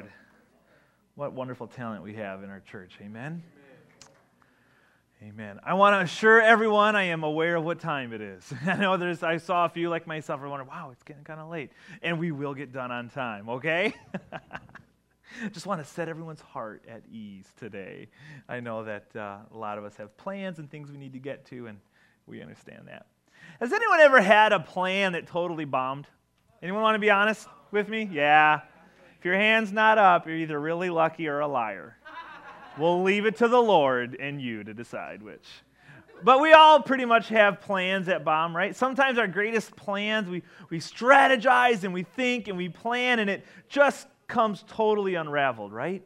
Lord. 0.00 0.12
What 1.16 1.32
wonderful 1.32 1.66
talent 1.66 2.04
we 2.04 2.14
have 2.14 2.44
in 2.44 2.50
our 2.50 2.60
church. 2.60 2.92
Amen. 3.02 3.42
Amen. 5.20 5.58
I 5.64 5.74
want 5.74 5.94
to 5.94 6.00
assure 6.00 6.40
everyone 6.40 6.94
I 6.94 7.04
am 7.04 7.24
aware 7.24 7.56
of 7.56 7.64
what 7.64 7.80
time 7.80 8.12
it 8.12 8.20
is. 8.20 8.54
I 8.66 8.76
know 8.76 8.96
there's, 8.96 9.24
I 9.24 9.38
saw 9.38 9.64
a 9.64 9.68
few 9.68 9.90
like 9.90 10.06
myself 10.06 10.40
are 10.40 10.48
wondering, 10.48 10.70
wow, 10.70 10.90
it's 10.92 11.02
getting 11.02 11.24
kind 11.24 11.40
of 11.40 11.48
late. 11.48 11.72
And 12.02 12.20
we 12.20 12.30
will 12.30 12.54
get 12.54 12.72
done 12.72 12.92
on 12.92 13.08
time, 13.08 13.48
okay? 13.48 13.92
Just 15.52 15.66
want 15.66 15.84
to 15.84 15.86
set 15.86 16.08
everyone's 16.08 16.40
heart 16.40 16.84
at 16.88 17.02
ease 17.10 17.48
today. 17.58 18.06
I 18.48 18.60
know 18.60 18.84
that 18.84 19.06
uh, 19.16 19.38
a 19.52 19.58
lot 19.58 19.78
of 19.78 19.84
us 19.84 19.96
have 19.96 20.16
plans 20.16 20.60
and 20.60 20.70
things 20.70 20.92
we 20.92 20.98
need 20.98 21.14
to 21.14 21.18
get 21.18 21.44
to, 21.46 21.66
and 21.66 21.78
we 22.28 22.40
understand 22.40 22.86
that. 22.86 23.06
Has 23.58 23.72
anyone 23.72 23.98
ever 23.98 24.20
had 24.20 24.52
a 24.52 24.60
plan 24.60 25.12
that 25.14 25.26
totally 25.26 25.64
bombed? 25.64 26.06
Anyone 26.62 26.82
want 26.82 26.94
to 26.94 27.00
be 27.00 27.10
honest 27.10 27.48
with 27.72 27.88
me? 27.88 28.08
Yeah. 28.12 28.60
If 29.18 29.24
your 29.24 29.34
hand's 29.34 29.72
not 29.72 29.98
up, 29.98 30.26
you're 30.26 30.36
either 30.36 30.60
really 30.60 30.90
lucky 30.90 31.26
or 31.26 31.40
a 31.40 31.48
liar. 31.48 31.96
We'll 32.78 33.02
leave 33.02 33.26
it 33.26 33.36
to 33.38 33.48
the 33.48 33.60
Lord 33.60 34.16
and 34.20 34.40
you 34.40 34.62
to 34.62 34.72
decide 34.72 35.22
which. 35.22 35.46
But 36.22 36.40
we 36.40 36.52
all 36.52 36.80
pretty 36.80 37.04
much 37.04 37.28
have 37.28 37.60
plans 37.60 38.08
at 38.08 38.24
bomb, 38.24 38.56
right? 38.56 38.74
Sometimes 38.76 39.18
our 39.18 39.26
greatest 39.26 39.74
plans, 39.74 40.28
we, 40.28 40.42
we 40.70 40.78
strategize 40.78 41.82
and 41.82 41.92
we 41.92 42.04
think 42.04 42.46
and 42.46 42.56
we 42.56 42.68
plan, 42.68 43.18
and 43.18 43.28
it 43.28 43.44
just 43.68 44.06
comes 44.28 44.64
totally 44.68 45.16
unraveled, 45.16 45.72
right? 45.72 46.04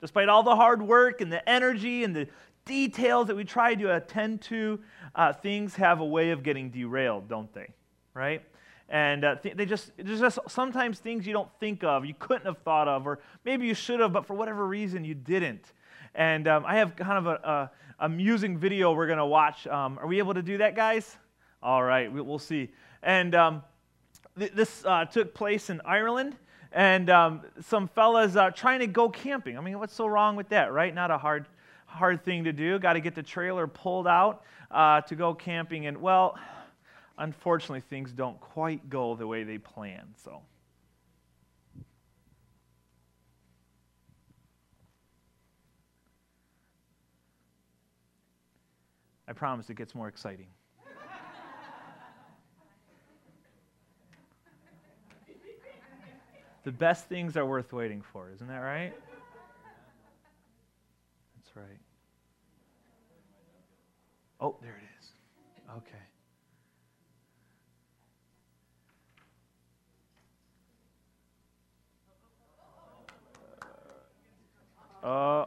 Despite 0.00 0.28
all 0.28 0.44
the 0.44 0.54
hard 0.54 0.82
work 0.82 1.20
and 1.20 1.32
the 1.32 1.48
energy 1.48 2.04
and 2.04 2.14
the 2.14 2.28
details 2.64 3.26
that 3.26 3.36
we 3.36 3.44
try 3.44 3.74
to 3.74 3.96
attend 3.96 4.42
to, 4.42 4.80
uh, 5.16 5.32
things 5.32 5.74
have 5.76 6.00
a 6.00 6.04
way 6.04 6.30
of 6.30 6.44
getting 6.44 6.70
derailed, 6.70 7.28
don't 7.28 7.52
they? 7.52 7.68
Right? 8.14 8.44
And 8.88 9.24
uh, 9.24 9.36
th- 9.36 9.56
they 9.56 9.64
just, 9.64 9.90
there's 9.96 10.20
just 10.20 10.38
sometimes 10.48 10.98
things 10.98 11.26
you 11.26 11.32
don't 11.32 11.48
think 11.60 11.82
of, 11.82 12.04
you 12.04 12.14
couldn't 12.18 12.46
have 12.46 12.58
thought 12.58 12.88
of, 12.88 13.06
or 13.06 13.20
maybe 13.44 13.66
you 13.66 13.74
should 13.74 14.00
have, 14.00 14.12
but 14.12 14.26
for 14.26 14.34
whatever 14.34 14.66
reason 14.66 15.04
you 15.04 15.14
didn't. 15.14 15.72
And 16.14 16.46
um, 16.46 16.64
I 16.66 16.76
have 16.76 16.94
kind 16.96 17.18
of 17.18 17.26
a, 17.26 17.48
a 17.48 17.70
amusing 18.04 18.58
video 18.58 18.92
we're 18.92 19.06
going 19.06 19.18
to 19.18 19.26
watch. 19.26 19.66
Um, 19.66 19.98
are 19.98 20.06
we 20.06 20.18
able 20.18 20.34
to 20.34 20.42
do 20.42 20.58
that, 20.58 20.76
guys? 20.76 21.16
All 21.62 21.82
right, 21.82 22.12
we, 22.12 22.20
will 22.20 22.38
see. 22.38 22.70
And 23.02 23.34
um, 23.34 23.62
th- 24.38 24.52
this 24.52 24.84
uh, 24.84 25.04
took 25.06 25.32
place 25.32 25.70
in 25.70 25.80
Ireland, 25.84 26.36
and 26.72 27.08
um, 27.08 27.42
some 27.62 27.88
fellas 27.88 28.36
uh, 28.36 28.50
trying 28.50 28.80
to 28.80 28.86
go 28.86 29.08
camping. 29.08 29.56
I 29.56 29.60
mean, 29.60 29.78
what's 29.78 29.94
so 29.94 30.06
wrong 30.06 30.36
with 30.36 30.48
that, 30.50 30.72
right? 30.72 30.92
Not 30.94 31.10
a 31.10 31.18
hard, 31.18 31.46
hard 31.86 32.24
thing 32.24 32.44
to 32.44 32.52
do. 32.52 32.78
Got 32.78 32.94
to 32.94 33.00
get 33.00 33.14
the 33.14 33.22
trailer 33.22 33.66
pulled 33.66 34.06
out 34.06 34.42
uh, 34.70 35.02
to 35.02 35.14
go 35.14 35.34
camping, 35.34 35.86
and 35.86 36.02
well 36.02 36.36
unfortunately, 37.18 37.80
things 37.80 38.12
don't 38.12 38.40
quite 38.40 38.88
go 38.88 39.14
the 39.14 39.26
way 39.26 39.44
they 39.44 39.58
plan. 39.58 40.14
So. 40.16 40.42
I 49.28 49.32
promise 49.32 49.70
it 49.70 49.76
gets 49.76 49.94
more 49.94 50.08
exciting. 50.08 50.48
the 56.64 56.72
best 56.72 57.06
things 57.06 57.36
are 57.36 57.46
worth 57.46 57.72
waiting 57.72 58.02
for, 58.02 58.30
isn't 58.30 58.46
that 58.46 58.58
right? 58.58 58.92
That's 61.36 61.56
right. 61.56 61.78
Oh, 64.40 64.56
there 64.60 64.72
it 64.72 64.84
is. 65.00 65.08
Okay. 65.76 66.11
Uh, 75.02 75.46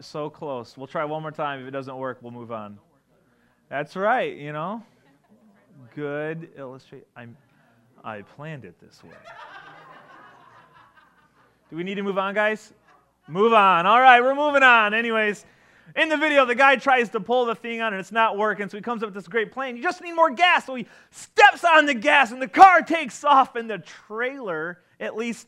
so 0.00 0.28
close. 0.28 0.76
We'll 0.76 0.88
try 0.88 1.04
one 1.04 1.22
more 1.22 1.30
time. 1.30 1.60
If 1.60 1.68
it 1.68 1.70
doesn't 1.70 1.96
work, 1.96 2.18
we'll 2.20 2.32
move 2.32 2.50
on. 2.50 2.78
That's 3.68 3.94
right, 3.96 4.36
you 4.36 4.52
know. 4.52 4.82
Good 5.94 6.50
illustrate. 6.56 7.06
I'm, 7.16 7.36
I 8.04 8.22
planned 8.22 8.64
it 8.64 8.74
this 8.80 9.02
way. 9.04 9.10
Do 11.70 11.76
we 11.76 11.84
need 11.84 11.94
to 11.94 12.02
move 12.02 12.18
on, 12.18 12.34
guys? 12.34 12.72
Move 13.28 13.52
on. 13.52 13.86
All 13.86 14.00
right, 14.00 14.20
we're 14.20 14.34
moving 14.34 14.62
on. 14.62 14.92
Anyways, 14.92 15.46
in 15.96 16.08
the 16.08 16.16
video, 16.16 16.44
the 16.44 16.54
guy 16.54 16.76
tries 16.76 17.08
to 17.10 17.20
pull 17.20 17.46
the 17.46 17.54
thing 17.54 17.80
on 17.80 17.92
and 17.92 18.00
it's 18.00 18.12
not 18.12 18.36
working, 18.36 18.68
so 18.68 18.76
he 18.76 18.82
comes 18.82 19.02
up 19.02 19.08
with 19.08 19.14
this 19.14 19.28
great 19.28 19.52
plan. 19.52 19.76
You 19.76 19.82
just 19.82 20.02
need 20.02 20.12
more 20.12 20.30
gas. 20.30 20.66
So 20.66 20.74
he 20.74 20.86
steps 21.10 21.64
on 21.64 21.86
the 21.86 21.94
gas 21.94 22.32
and 22.32 22.42
the 22.42 22.48
car 22.48 22.82
takes 22.82 23.22
off, 23.24 23.54
and 23.54 23.70
the 23.70 23.78
trailer, 23.78 24.80
at 24.98 25.16
least 25.16 25.46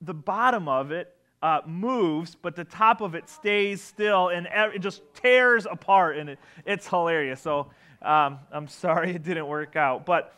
the 0.00 0.14
bottom 0.14 0.68
of 0.68 0.92
it, 0.92 1.14
uh, 1.42 1.60
moves, 1.66 2.34
but 2.34 2.56
the 2.56 2.64
top 2.64 3.00
of 3.00 3.14
it 3.14 3.28
stays 3.28 3.80
still 3.80 4.28
and 4.28 4.48
it 4.52 4.80
just 4.80 5.02
tears 5.14 5.66
apart, 5.70 6.16
and 6.16 6.30
it, 6.30 6.38
it's 6.66 6.86
hilarious. 6.88 7.40
So 7.40 7.68
um, 8.02 8.38
I'm 8.52 8.68
sorry 8.68 9.10
it 9.14 9.22
didn't 9.22 9.46
work 9.46 9.76
out. 9.76 10.06
But, 10.06 10.34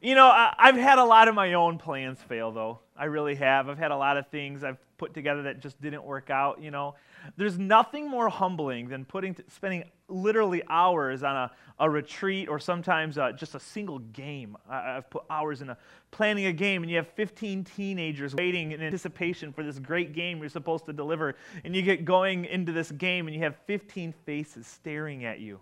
you 0.00 0.14
know, 0.14 0.26
I, 0.26 0.54
I've 0.58 0.76
had 0.76 0.98
a 0.98 1.04
lot 1.04 1.28
of 1.28 1.34
my 1.34 1.54
own 1.54 1.78
plans 1.78 2.20
fail, 2.22 2.52
though. 2.52 2.80
I 2.96 3.06
really 3.06 3.34
have. 3.36 3.68
I've 3.68 3.78
had 3.78 3.90
a 3.90 3.96
lot 3.96 4.16
of 4.16 4.28
things 4.28 4.64
I've 4.64 4.78
put 4.96 5.14
together 5.14 5.42
that 5.42 5.60
just 5.60 5.80
didn't 5.80 6.02
work 6.04 6.30
out, 6.30 6.60
you 6.60 6.70
know. 6.70 6.94
There's 7.36 7.58
nothing 7.58 8.08
more 8.08 8.28
humbling 8.28 8.88
than 8.88 9.04
putting 9.04 9.36
spending 9.48 9.84
literally 10.08 10.62
hours 10.68 11.22
on 11.22 11.36
a, 11.36 11.50
a 11.78 11.88
retreat 11.88 12.48
or 12.48 12.58
sometimes 12.58 13.18
uh, 13.18 13.32
just 13.32 13.54
a 13.54 13.60
single 13.60 13.98
game. 13.98 14.56
I, 14.68 14.94
have 14.94 15.10
put 15.10 15.24
hours 15.30 15.60
into 15.60 15.76
planning 16.10 16.46
a 16.46 16.52
game, 16.52 16.82
and 16.82 16.90
you 16.90 16.96
have 16.96 17.08
15 17.08 17.64
teenagers 17.64 18.34
waiting 18.34 18.72
in 18.72 18.82
anticipation 18.82 19.52
for 19.52 19.62
this 19.62 19.78
great 19.78 20.12
game 20.12 20.38
you're 20.38 20.48
supposed 20.48 20.86
to 20.86 20.92
deliver. 20.92 21.36
And 21.64 21.76
you 21.76 21.82
get 21.82 22.04
going 22.04 22.46
into 22.46 22.72
this 22.72 22.90
game, 22.90 23.26
and 23.26 23.34
you 23.36 23.42
have 23.42 23.56
15 23.66 24.14
faces 24.24 24.66
staring 24.66 25.24
at 25.24 25.40
you 25.40 25.60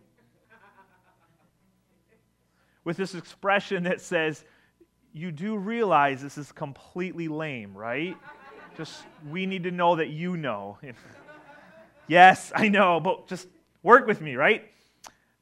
with 2.86 2.96
this 2.96 3.16
expression 3.16 3.82
that 3.82 4.00
says, 4.00 4.44
You 5.12 5.32
do 5.32 5.56
realize 5.56 6.22
this 6.22 6.38
is 6.38 6.52
completely 6.52 7.28
lame, 7.28 7.76
right? 7.76 8.16
Just, 8.76 9.02
we 9.28 9.44
need 9.44 9.64
to 9.64 9.72
know 9.72 9.96
that 9.96 10.08
you 10.08 10.36
know. 10.36 10.78
yes, 12.06 12.52
I 12.54 12.68
know, 12.68 13.00
but 13.00 13.26
just 13.26 13.48
work 13.86 14.06
with 14.06 14.20
me, 14.20 14.34
right? 14.34 14.68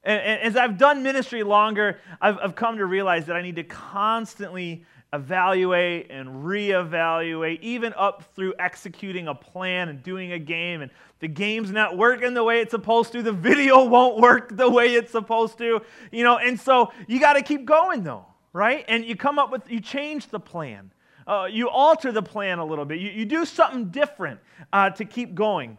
And, 0.05 0.21
and, 0.21 0.41
as 0.43 0.55
I've 0.55 0.77
done 0.77 1.03
ministry 1.03 1.43
longer, 1.43 1.99
I've, 2.21 2.38
I've 2.38 2.55
come 2.55 2.77
to 2.77 2.84
realize 2.84 3.25
that 3.27 3.37
I 3.37 3.43
need 3.43 3.56
to 3.56 3.65
constantly 3.65 4.84
evaluate 5.15 6.10
and 6.10 6.44
reevaluate, 6.44 7.60
even 7.62 7.94
up 7.97 8.22
through 8.34 8.53
executing 8.59 9.28
a 9.28 9.34
plan 9.34 9.88
and 9.88 10.03
doing 10.03 10.33
a 10.33 10.38
game. 10.38 10.83
And 10.83 10.91
the 11.21 11.28
game's 11.28 11.71
not 11.71 11.97
working 11.97 12.34
the 12.34 12.44
way 12.44 12.60
it's 12.60 12.72
supposed 12.72 13.12
to, 13.12 13.22
the 13.22 13.33
video 13.33 13.83
won't 13.88 14.21
work 14.21 14.54
the 14.54 14.69
way 14.69 14.94
it's 14.94 15.10
supposed 15.10 15.56
to, 15.59 15.81
you 16.12 16.22
know. 16.22 16.37
And 16.37 16.60
so 16.60 16.93
you 17.09 17.19
got 17.19 17.33
to 17.33 17.43
keep 17.43 17.65
going, 17.65 18.04
though, 18.04 18.27
right? 18.53 18.84
And 18.88 19.06
you 19.06 19.16
come 19.16 19.38
up 19.38 19.50
with, 19.50 19.71
you 19.71 19.81
change 19.81 20.28
the 20.28 20.41
plan 20.41 20.93
uh, 21.27 21.49
you 21.50 21.69
alter 21.69 22.12
the 22.12 22.22
plan 22.22 22.59
a 22.59 22.65
little 22.65 22.84
bit. 22.84 23.00
You, 23.00 23.10
you 23.10 23.25
do 23.25 23.44
something 23.44 23.87
different 23.87 24.41
uh, 24.72 24.91
to 24.91 25.04
keep 25.04 25.34
going. 25.34 25.78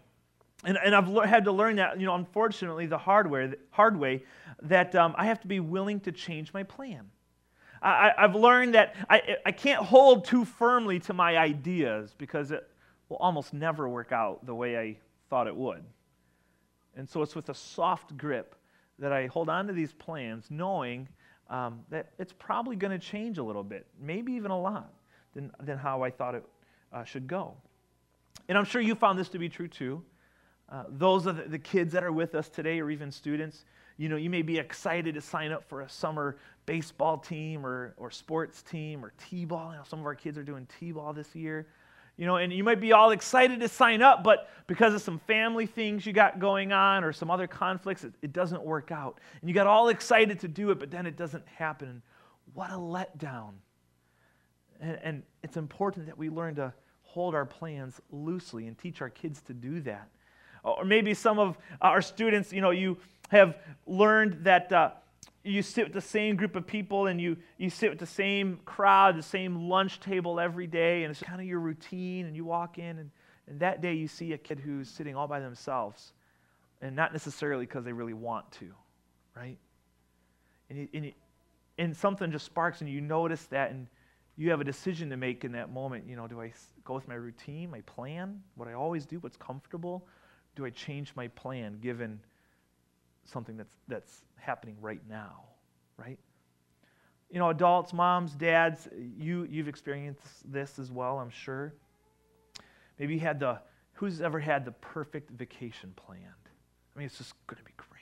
And, 0.65 0.77
and 0.83 0.95
I've 0.95 1.07
had 1.29 1.45
to 1.45 1.51
learn 1.51 1.75
that, 1.75 1.99
you 1.99 2.05
know, 2.05 2.15
unfortunately, 2.15 2.87
the 2.87 2.97
hard 2.97 3.29
way, 3.29 3.53
hard 3.71 3.97
way 3.97 4.23
that 4.63 4.95
um, 4.95 5.13
I 5.17 5.25
have 5.25 5.39
to 5.41 5.47
be 5.47 5.59
willing 5.59 5.99
to 6.01 6.11
change 6.11 6.53
my 6.53 6.63
plan. 6.63 7.09
I, 7.81 8.13
have 8.17 8.35
learned 8.35 8.73
that 8.73 8.95
I, 9.09 9.37
I 9.45 9.51
can't 9.51 9.83
hold 9.83 10.25
too 10.25 10.43
firmly 10.43 10.99
to 11.01 11.13
my 11.13 11.37
ideas 11.37 12.15
because 12.17 12.49
it 12.49 12.67
will 13.09 13.17
almost 13.17 13.53
never 13.53 13.87
work 13.87 14.11
out 14.11 14.43
the 14.45 14.55
way 14.55 14.77
I 14.77 14.97
thought 15.29 15.45
it 15.45 15.55
would. 15.55 15.83
And 16.95 17.07
so 17.07 17.21
it's 17.21 17.35
with 17.35 17.49
a 17.49 17.53
soft 17.53 18.17
grip 18.17 18.55
that 18.97 19.11
I 19.11 19.27
hold 19.27 19.49
on 19.49 19.67
to 19.67 19.73
these 19.73 19.93
plans, 19.93 20.47
knowing 20.49 21.07
um, 21.49 21.81
that 21.89 22.11
it's 22.17 22.33
probably 22.33 22.75
going 22.75 22.97
to 22.97 23.05
change 23.05 23.37
a 23.37 23.43
little 23.43 23.63
bit, 23.63 23.85
maybe 24.01 24.33
even 24.33 24.49
a 24.49 24.59
lot 24.59 24.91
than, 25.35 25.51
than 25.59 25.77
how 25.77 26.01
I 26.01 26.09
thought 26.09 26.33
it 26.33 26.45
uh, 26.91 27.03
should 27.03 27.27
go. 27.27 27.53
And 28.47 28.57
I'm 28.57 28.65
sure 28.65 28.81
you 28.81 28.95
found 28.95 29.19
this 29.19 29.29
to 29.29 29.39
be 29.39 29.49
true 29.49 29.67
too. 29.67 30.01
Uh, 30.69 30.83
those 30.89 31.27
are 31.27 31.33
the, 31.33 31.59
kids 31.59 31.93
that 31.93 32.03
are 32.03 32.11
with 32.11 32.33
us 32.35 32.49
today, 32.49 32.79
or 32.79 32.89
even 32.89 33.11
students. 33.11 33.65
You 33.97 34.09
know, 34.09 34.15
you 34.15 34.29
may 34.29 34.41
be 34.41 34.57
excited 34.57 35.15
to 35.15 35.21
sign 35.21 35.51
up 35.51 35.63
for 35.69 35.81
a 35.81 35.89
summer 35.89 36.37
baseball 36.65 37.17
team 37.17 37.65
or, 37.65 37.93
or 37.97 38.09
sports 38.11 38.61
team 38.61 39.05
or 39.05 39.13
T-ball. 39.29 39.71
You 39.71 39.77
know, 39.77 39.83
some 39.87 39.99
of 39.99 40.05
our 40.05 40.15
kids 40.15 40.37
are 40.37 40.43
doing 40.43 40.67
T-ball 40.79 41.13
this 41.13 41.35
year. 41.35 41.67
You 42.17 42.25
know, 42.25 42.37
and 42.37 42.51
you 42.51 42.63
might 42.63 42.79
be 42.79 42.93
all 42.93 43.11
excited 43.11 43.59
to 43.59 43.67
sign 43.67 44.01
up, 44.01 44.23
but 44.23 44.49
because 44.67 44.93
of 44.93 45.01
some 45.01 45.19
family 45.19 45.65
things 45.65 46.05
you 46.05 46.13
got 46.13 46.39
going 46.39 46.71
on 46.71 47.03
or 47.03 47.11
some 47.11 47.29
other 47.29 47.45
conflicts, 47.45 48.05
it, 48.05 48.13
it 48.21 48.31
doesn't 48.31 48.63
work 48.63 48.89
out. 48.89 49.19
And 49.41 49.49
you 49.49 49.53
got 49.53 49.67
all 49.67 49.89
excited 49.89 50.39
to 50.39 50.47
do 50.47 50.71
it, 50.71 50.79
but 50.79 50.89
then 50.89 51.05
it 51.05 51.17
doesn't 51.17 51.45
happen. 51.47 52.01
What 52.53 52.71
a 52.71 52.75
letdown. 52.75 53.51
And, 54.79 54.99
and 55.03 55.23
it's 55.43 55.57
important 55.57 56.05
that 56.05 56.17
we 56.17 56.29
learn 56.29 56.55
to 56.55 56.73
hold 57.01 57.35
our 57.35 57.45
plans 57.45 57.99
loosely 58.11 58.67
and 58.67 58.77
teach 58.77 59.01
our 59.01 59.09
kids 59.09 59.41
to 59.43 59.53
do 59.53 59.81
that. 59.81 60.09
Or 60.65 60.83
maybe 60.83 61.13
some 61.13 61.37
of 61.37 61.57
our 61.79 62.01
students, 62.01 62.51
you 62.51 62.59
know, 62.59 62.71
you 62.71 62.97
have 63.29 63.55
learned 63.85 64.45
that 64.45 64.71
uh, 64.71 64.89
you 65.43 65.61
sit 65.61 65.85
with 65.85 65.93
the 65.93 66.01
same 66.01 66.35
group 66.35 66.55
of 66.55 66.65
people 66.65 67.05
and 67.05 67.21
you, 67.21 67.37
you 67.59 67.69
sit 67.69 67.91
with 67.91 67.99
the 67.99 68.05
same 68.07 68.59
crowd, 68.65 69.15
the 69.15 69.21
same 69.21 69.69
lunch 69.69 69.99
table 69.99 70.39
every 70.39 70.65
day, 70.65 71.03
and 71.03 71.11
it's 71.11 71.21
kind 71.21 71.39
of 71.39 71.45
your 71.45 71.59
routine, 71.59 72.25
and 72.25 72.35
you 72.35 72.43
walk 72.43 72.79
in, 72.79 72.97
and, 72.97 73.11
and 73.47 73.59
that 73.59 73.79
day 73.79 73.93
you 73.93 74.07
see 74.07 74.33
a 74.33 74.37
kid 74.39 74.59
who's 74.59 74.89
sitting 74.89 75.15
all 75.15 75.27
by 75.27 75.39
themselves, 75.39 76.13
and 76.81 76.95
not 76.95 77.11
necessarily 77.11 77.67
because 77.67 77.85
they 77.85 77.93
really 77.93 78.13
want 78.13 78.51
to, 78.53 78.71
right? 79.35 79.59
And, 80.71 80.79
you, 80.79 80.87
and, 80.95 81.05
you, 81.05 81.13
and 81.77 81.95
something 81.95 82.31
just 82.31 82.45
sparks, 82.45 82.81
and 82.81 82.89
you 82.89 83.01
notice 83.01 83.45
that, 83.45 83.69
and 83.69 83.85
you 84.35 84.49
have 84.49 84.61
a 84.61 84.65
decision 84.65 85.11
to 85.11 85.17
make 85.17 85.45
in 85.45 85.51
that 85.51 85.71
moment. 85.71 86.05
You 86.09 86.15
know, 86.15 86.27
do 86.27 86.41
I 86.41 86.51
go 86.83 86.95
with 86.95 87.07
my 87.07 87.13
routine, 87.13 87.69
my 87.69 87.81
plan, 87.81 88.41
what 88.55 88.67
I 88.67 88.73
always 88.73 89.05
do, 89.05 89.19
what's 89.19 89.37
comfortable? 89.37 90.07
Do 90.55 90.65
I 90.65 90.69
change 90.69 91.13
my 91.15 91.27
plan 91.29 91.79
given 91.81 92.19
something 93.25 93.57
that's, 93.57 93.75
that's 93.87 94.21
happening 94.37 94.77
right 94.81 95.01
now, 95.09 95.43
right? 95.97 96.19
You 97.29 97.39
know, 97.39 97.49
adults, 97.49 97.91
moms, 97.91 98.33
dads, 98.33 98.87
you, 99.17 99.47
you've 99.49 99.67
experienced 99.67 100.51
this 100.51 100.79
as 100.79 100.91
well, 100.91 101.19
I'm 101.19 101.29
sure. 101.29 101.73
Maybe 102.99 103.15
you 103.15 103.19
had 103.19 103.39
the, 103.39 103.59
who's 103.93 104.21
ever 104.21 104.39
had 104.39 104.63
the 104.63 104.71
perfect 104.71 105.31
vacation 105.31 105.93
planned? 105.95 106.21
I 106.95 106.99
mean, 106.99 107.07
it's 107.07 107.17
just 107.17 107.33
going 107.47 107.57
to 107.57 107.63
be 107.63 107.73
great. 107.75 107.94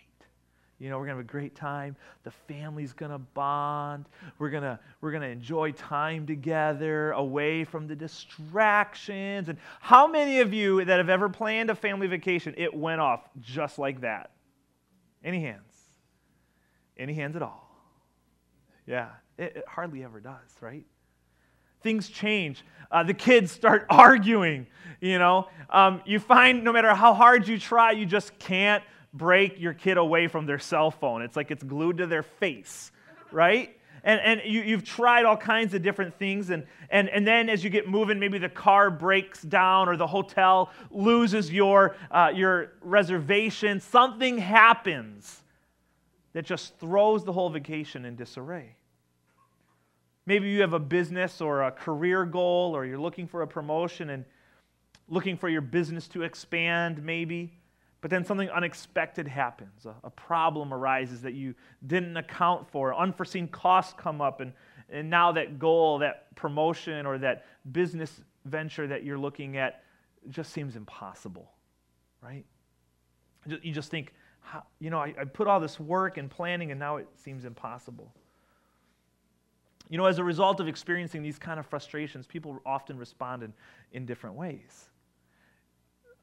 You 0.80 0.90
know, 0.90 0.98
we're 0.98 1.06
going 1.06 1.16
to 1.16 1.22
have 1.22 1.30
a 1.30 1.32
great 1.32 1.56
time. 1.56 1.96
The 2.24 2.32
family's 2.32 2.94
going 2.94 3.12
to 3.12 3.18
bond. 3.18 4.06
We're 4.38 4.50
going 4.50 4.64
to 4.64 4.80
we're 5.02 5.12
going 5.12 5.22
to 5.22 5.30
enjoy 5.30 5.72
time 5.72 6.26
together 6.26 7.12
away 7.12 7.64
from 7.64 7.88
the 7.88 7.96
distractions. 7.96 9.50
And 9.50 9.58
how 9.80 10.08
many 10.08 10.40
of 10.40 10.54
you 10.54 10.84
that 10.84 10.98
have 10.98 11.10
ever 11.10 11.30
planned 11.30 11.70
a 11.70 11.76
family 11.76 12.08
vacation, 12.08 12.54
it 12.58 12.74
went 12.74 13.00
off 13.00 13.22
just 13.40 13.80
like 13.80 14.02
that? 14.02 14.32
Any 15.24 15.42
hands? 15.42 15.62
Any 16.98 17.14
hands 17.14 17.36
at 17.36 17.42
all? 17.42 17.70
Yeah, 18.86 19.10
it, 19.38 19.58
it 19.58 19.64
hardly 19.68 20.04
ever 20.04 20.20
does, 20.20 20.58
right? 20.60 20.86
Things 21.82 22.10
change. 22.10 22.64
Uh, 22.92 23.04
the 23.04 23.14
kids 23.14 23.52
start 23.52 23.86
arguing. 23.90 24.68
You 25.02 25.20
know, 25.20 25.48
um, 25.70 26.02
you 26.06 26.20
find 26.20 26.64
no 26.64 26.72
matter 26.72 26.94
how 26.94 27.14
hard 27.14 27.48
you 27.48 27.60
try, 27.60 27.92
you 27.92 28.06
just 28.06 28.38
can't 28.40 28.84
break 29.14 29.60
your 29.60 29.74
kid 29.74 29.98
away 29.98 30.28
from 30.28 30.46
their 30.46 30.60
cell 30.60 30.92
phone. 30.92 31.22
It's 31.22 31.36
like 31.36 31.52
it's 31.52 31.64
glued 31.64 31.98
to 31.98 32.08
their 32.08 32.24
face, 32.24 32.92
right? 33.32 33.78
And, 34.04 34.20
and 34.20 34.42
you, 34.44 34.62
you've 34.62 34.84
tried 34.84 35.24
all 35.24 35.38
kinds 35.38 35.74
of 35.74 35.82
different 35.82 36.18
things. 36.20 36.50
And, 36.50 36.66
and, 36.90 37.08
and 37.10 37.26
then 37.26 37.48
as 37.48 37.64
you 37.64 37.70
get 37.70 37.88
moving, 37.88 38.20
maybe 38.20 38.38
the 38.38 38.50
car 38.50 38.92
breaks 38.92 39.42
down 39.42 39.88
or 39.88 39.96
the 39.96 40.08
hotel 40.08 40.72
loses 40.92 41.52
your, 41.52 41.96
uh, 42.12 42.32
your 42.34 42.74
reservation. 42.82 43.80
Something 43.80 44.40
happens 44.40 45.42
that 46.34 46.46
just 46.46 46.78
throws 46.80 47.24
the 47.24 47.32
whole 47.32 47.50
vacation 47.50 48.04
in 48.04 48.16
disarray. 48.16 48.76
Maybe 50.26 50.50
you 50.50 50.62
have 50.62 50.74
a 50.74 50.80
business 50.80 51.42
or 51.42 51.64
a 51.64 51.72
career 51.72 52.26
goal, 52.26 52.76
or 52.76 52.86
you're 52.86 53.00
looking 53.00 53.28
for 53.28 53.42
a 53.42 53.48
promotion 53.48 54.10
and 54.10 54.26
looking 55.08 55.38
for 55.38 55.50
your 55.50 55.62
business 55.62 56.08
to 56.10 56.24
expand, 56.24 57.04
maybe. 57.04 57.54
But 58.04 58.10
then 58.10 58.26
something 58.26 58.50
unexpected 58.50 59.30
happens. 59.30 59.86
A, 59.86 59.96
a, 60.04 60.10
problem 60.10 60.74
arises 60.74 61.22
that 61.22 61.36
you 61.36 61.56
didn't 61.88 62.18
account 62.18 62.70
for. 62.70 62.94
Unforeseen 62.94 63.48
costs 63.48 63.94
come 63.98 64.20
up, 64.20 64.42
and, 64.42 64.52
and 64.90 65.10
now 65.10 65.32
that 65.32 65.58
goal, 65.58 66.00
that 66.00 66.36
promotion, 66.36 67.06
or 67.06 67.18
that 67.20 67.46
business 67.72 68.20
venture 68.44 68.88
that 68.88 69.06
you're 69.06 69.18
looking 69.18 69.56
at 69.56 69.86
just 70.28 70.52
seems 70.52 70.76
impossible, 70.76 71.50
right? 72.22 72.44
You 73.62 73.72
just 73.72 73.90
think, 73.90 74.12
you 74.80 74.90
know, 74.90 75.00
I, 75.00 75.14
I 75.18 75.24
put 75.24 75.48
all 75.48 75.62
this 75.62 75.80
work 75.80 76.18
and 76.18 76.30
planning, 76.30 76.72
and 76.72 76.80
now 76.82 76.98
it 76.98 77.08
seems 77.16 77.46
impossible. 77.46 78.14
You 79.90 79.98
know, 79.98 80.08
as 80.08 80.20
a 80.20 80.26
result 80.26 80.60
of 80.60 80.68
experiencing 80.68 81.24
these 81.24 81.40
kind 81.40 81.58
of 81.58 81.66
frustrations, 81.66 82.28
people 82.28 82.60
often 82.66 82.98
respond 82.98 83.44
in, 83.44 83.54
in 83.94 84.06
different 84.06 84.36
ways 84.36 84.90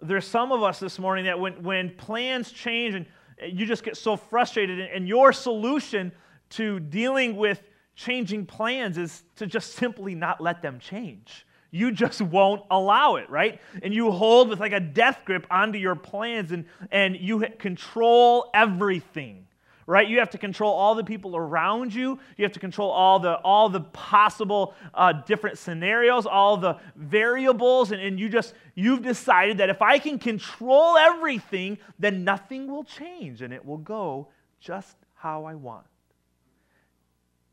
there's 0.02 0.26
some 0.26 0.52
of 0.52 0.62
us 0.62 0.81
this 0.81 0.99
morning 0.99 1.26
that 1.26 1.38
when, 1.38 1.62
when 1.62 1.91
plans 1.91 2.50
change 2.50 2.94
and 2.94 3.06
you 3.47 3.67
just 3.67 3.82
get 3.82 3.97
so 3.97 4.17
frustrated, 4.17 4.81
and 4.81 5.08
your 5.08 5.32
solution 5.32 6.12
to 6.50 6.81
dealing 6.81 7.37
with 7.37 7.62
changing 7.94 8.47
plans 8.47 8.99
is 8.99 9.25
to 9.37 9.47
just 9.47 9.75
simply 9.75 10.14
not 10.14 10.41
let 10.41 10.62
them 10.62 10.79
change. 10.79 11.47
You 11.70 11.93
just 11.93 12.20
won't 12.20 12.62
allow 12.70 13.17
it, 13.17 13.31
right? 13.31 13.61
And 13.82 13.94
you 13.94 14.11
hold 14.11 14.49
with 14.49 14.58
like 14.58 14.73
a 14.73 14.81
death 14.81 15.20
grip 15.25 15.47
onto 15.50 15.79
your 15.79 15.94
plans 15.94 16.50
and, 16.50 16.64
and 16.91 17.17
you 17.17 17.47
control 17.58 18.50
everything 18.52 19.47
right? 19.90 20.08
You 20.08 20.20
have 20.20 20.31
to 20.31 20.38
control 20.38 20.72
all 20.72 20.94
the 20.94 21.02
people 21.02 21.37
around 21.37 21.92
you. 21.92 22.20
You 22.37 22.44
have 22.44 22.52
to 22.52 22.60
control 22.60 22.92
all 22.92 23.19
the, 23.19 23.34
all 23.38 23.69
the 23.69 23.81
possible 23.81 24.75
uh, 24.94 25.12
different 25.12 25.58
scenarios, 25.58 26.26
all 26.26 26.56
the 26.56 26.78
variables, 26.94 27.90
and, 27.90 28.00
and 28.00 28.19
you 28.20 28.28
just, 28.28 28.54
you've 28.76 29.02
decided 29.02 29.58
that 29.58 29.69
if 29.69 29.82
I 29.82 29.98
can 29.98 30.20
control 30.20 30.96
everything, 30.96 31.76
then 31.98 32.22
nothing 32.22 32.70
will 32.70 32.84
change 32.84 33.42
and 33.42 33.52
it 33.52 33.64
will 33.64 33.78
go 33.78 34.28
just 34.60 34.96
how 35.16 35.44
I 35.44 35.56
want. 35.56 35.87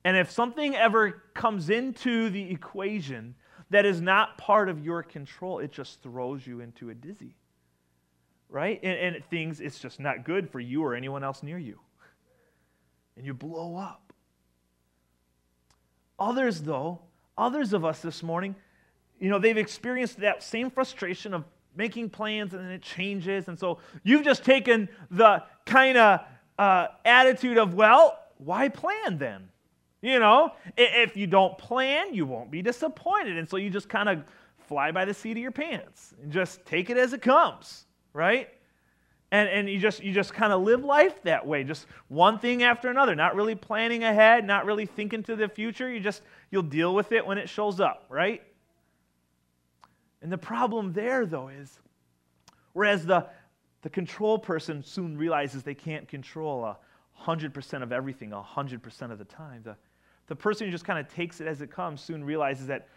And 0.05 0.15
if 0.15 0.29
something 0.29 0.75
ever 0.75 1.23
comes 1.33 1.71
into 1.71 2.29
the 2.29 2.51
equation 2.51 3.33
that 3.71 3.83
is 3.83 3.99
not 3.99 4.37
part 4.37 4.69
of 4.69 4.85
your 4.85 5.01
control, 5.01 5.57
it 5.57 5.71
just 5.71 6.03
throws 6.03 6.45
you 6.45 6.59
into 6.59 6.91
a 6.91 6.93
dizzy. 6.93 7.35
Right? 8.47 8.79
And, 8.83 9.15
and 9.15 9.25
things, 9.25 9.59
it's 9.59 9.79
just 9.79 9.99
not 9.99 10.23
good 10.23 10.51
for 10.51 10.59
you 10.59 10.83
or 10.83 10.93
anyone 10.93 11.23
else 11.23 11.41
near 11.41 11.57
you 11.57 11.79
and 13.17 13.25
you 13.25 13.33
blow 13.33 13.75
up. 13.75 14.13
Others, 16.19 16.61
though, 16.61 16.99
others 17.37 17.73
of 17.73 17.83
us 17.83 18.01
this 18.01 18.23
morning, 18.23 18.55
you 19.19 19.29
know, 19.29 19.39
they've 19.39 19.57
experienced 19.57 20.19
that 20.19 20.43
same 20.43 20.69
frustration 20.69 21.33
of 21.33 21.43
making 21.75 22.09
plans 22.09 22.53
and 22.53 22.63
then 22.63 22.71
it 22.71 22.81
changes. 22.81 23.47
And 23.47 23.57
so 23.57 23.79
you've 24.03 24.23
just 24.23 24.43
taken 24.43 24.89
the 25.11 25.43
kind 25.65 25.97
of 25.97 26.21
uh, 26.57 26.87
attitude 27.05 27.57
of, 27.57 27.73
well, 27.73 28.19
why 28.37 28.69
plan 28.69 29.17
then? 29.17 29.49
You 30.01 30.19
know, 30.19 30.51
if 30.77 31.17
you 31.17 31.27
don't 31.27 31.57
plan, 31.57 32.13
you 32.13 32.25
won't 32.25 32.51
be 32.51 32.61
disappointed. 32.61 33.37
And 33.37 33.49
so 33.49 33.57
you 33.57 33.69
just 33.69 33.89
kind 33.89 34.09
of 34.09 34.23
fly 34.67 34.91
by 34.91 35.05
the 35.05 35.13
seat 35.13 35.31
of 35.31 35.37
your 35.37 35.51
pants 35.51 36.13
and 36.21 36.31
just 36.31 36.65
take 36.65 36.89
it 36.89 36.97
as 36.97 37.13
it 37.13 37.21
comes, 37.21 37.85
right? 38.13 38.49
And, 39.29 39.49
and 39.49 39.69
you 39.69 39.77
just, 39.77 40.01
you 40.01 40.13
just 40.13 40.33
kind 40.33 40.53
of 40.53 40.61
live 40.61 40.85
life 40.85 41.21
that 41.23 41.45
way, 41.45 41.65
just 41.65 41.85
one 42.07 42.39
thing 42.39 42.63
after 42.63 42.89
another, 42.89 43.13
not 43.13 43.35
really 43.35 43.55
planning 43.55 44.05
ahead, 44.05 44.45
not 44.45 44.65
really 44.65 44.85
thinking 44.85 45.21
to 45.23 45.35
the 45.35 45.49
future. 45.49 45.89
You 45.89 45.99
just, 45.99 46.21
you'll 46.49 46.63
deal 46.63 46.95
with 46.95 47.11
it 47.11 47.25
when 47.25 47.37
it 47.37 47.49
shows 47.49 47.81
up, 47.81 48.05
right? 48.09 48.41
And 50.21 50.31
the 50.31 50.37
problem 50.37 50.93
there, 50.93 51.25
though, 51.25 51.49
is 51.49 51.77
whereas 52.71 53.05
the, 53.05 53.27
the 53.81 53.89
control 53.89 54.39
person 54.39 54.81
soon 54.81 55.17
realizes 55.17 55.63
they 55.63 55.75
can't 55.75 56.07
control 56.07 56.63
a 56.63 56.77
100% 57.25 57.83
of 57.83 57.91
everything 57.91 58.31
100% 58.31 59.11
of 59.11 59.17
the 59.17 59.25
time, 59.25 59.61
the, 59.63 59.75
the 60.27 60.35
person 60.35 60.67
who 60.67 60.71
just 60.71 60.85
kind 60.85 60.99
of 60.99 61.13
takes 61.13 61.41
it 61.41 61.47
as 61.47 61.61
it 61.61 61.71
comes 61.71 62.01
soon 62.01 62.23
realizes 62.23 62.67
that 62.67 62.87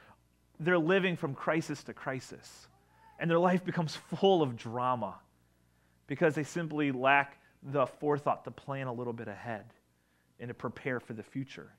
they're 0.60 0.78
living 0.78 1.16
from 1.16 1.34
crisis 1.34 1.82
to 1.84 1.94
crisis, 1.94 2.68
and 3.18 3.30
their 3.30 3.38
life 3.38 3.64
becomes 3.64 3.96
full 3.96 4.42
of 4.42 4.56
drama 4.56 5.14
because 6.10 6.34
they 6.34 6.42
simply 6.42 6.90
lack 6.90 7.40
the 7.62 7.86
forethought 7.86 8.42
to 8.42 8.50
plan 8.50 8.88
a 8.88 8.92
little 8.92 9.12
bit 9.12 9.28
ahead 9.28 9.64
and 10.40 10.48
to 10.48 10.54
prepare 10.54 10.98
for 10.98 11.12
the 11.12 11.22
future. 11.22 11.70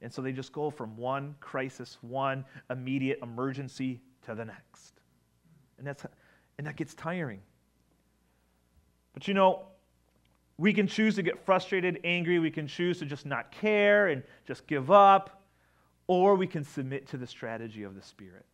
And 0.00 0.10
so 0.10 0.22
they 0.22 0.32
just 0.32 0.50
go 0.50 0.70
from 0.70 0.96
one 0.96 1.34
crisis, 1.40 1.98
one 2.00 2.46
immediate 2.70 3.18
emergency 3.22 4.00
to 4.24 4.34
the 4.34 4.46
next. 4.46 4.94
And, 5.76 5.86
that's, 5.86 6.06
and 6.56 6.66
that 6.66 6.76
gets 6.76 6.94
tiring. 6.94 7.42
But 9.12 9.28
you 9.28 9.34
know, 9.34 9.66
we 10.56 10.72
can 10.72 10.86
choose 10.86 11.16
to 11.16 11.22
get 11.22 11.44
frustrated, 11.44 12.00
angry. 12.02 12.38
We 12.38 12.50
can 12.50 12.66
choose 12.66 12.98
to 13.00 13.04
just 13.04 13.26
not 13.26 13.52
care 13.52 14.08
and 14.08 14.22
just 14.46 14.66
give 14.66 14.90
up. 14.90 15.42
Or 16.06 16.34
we 16.34 16.46
can 16.46 16.64
submit 16.64 17.08
to 17.08 17.18
the 17.18 17.26
strategy 17.26 17.82
of 17.82 17.94
the 17.94 18.00
Spirit. 18.00 18.46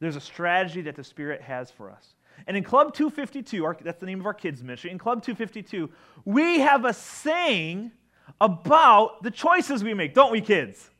There's 0.00 0.16
a 0.16 0.20
strategy 0.20 0.82
that 0.82 0.96
the 0.96 1.04
Spirit 1.04 1.40
has 1.40 1.70
for 1.70 1.90
us. 1.90 2.14
And 2.46 2.56
in 2.56 2.64
Club 2.64 2.94
252, 2.94 3.64
our, 3.64 3.76
that's 3.80 4.00
the 4.00 4.06
name 4.06 4.20
of 4.20 4.26
our 4.26 4.34
kids' 4.34 4.62
ministry, 4.62 4.90
in 4.90 4.98
Club 4.98 5.22
252, 5.22 5.90
we 6.24 6.60
have 6.60 6.84
a 6.84 6.92
saying 6.92 7.92
about 8.40 9.22
the 9.22 9.30
choices 9.30 9.82
we 9.82 9.94
make, 9.94 10.14
don't 10.14 10.32
we, 10.32 10.40
kids? 10.40 10.90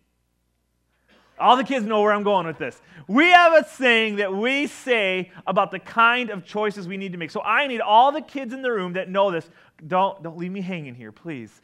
All 1.39 1.57
the 1.57 1.65
kids 1.65 1.87
know 1.87 2.03
where 2.03 2.13
I'm 2.13 2.23
going 2.23 2.47
with 2.47 2.59
this. 2.59 2.81
We 3.09 3.31
have 3.31 3.55
a 3.55 3.67
saying 3.67 4.17
that 4.17 4.33
we 4.35 4.67
say 4.67 5.33
about 5.47 5.71
the 5.71 5.79
kind 5.79 6.29
of 6.29 6.45
choices 6.45 6.87
we 6.87 6.99
need 6.99 7.13
to 7.13 7.19
make. 7.19 7.31
So 7.31 7.41
I 7.41 7.67
need 7.67 7.81
all 7.81 8.13
the 8.13 8.21
kids 8.21 8.53
in 8.53 8.61
the 8.61 8.71
room 8.71 8.93
that 8.93 9.09
know 9.09 9.31
this. 9.31 9.49
Don't, 9.87 10.23
don't 10.23 10.37
leave 10.37 10.53
me 10.53 10.61
hanging 10.61 10.95
here, 10.95 11.13
please. 11.13 11.63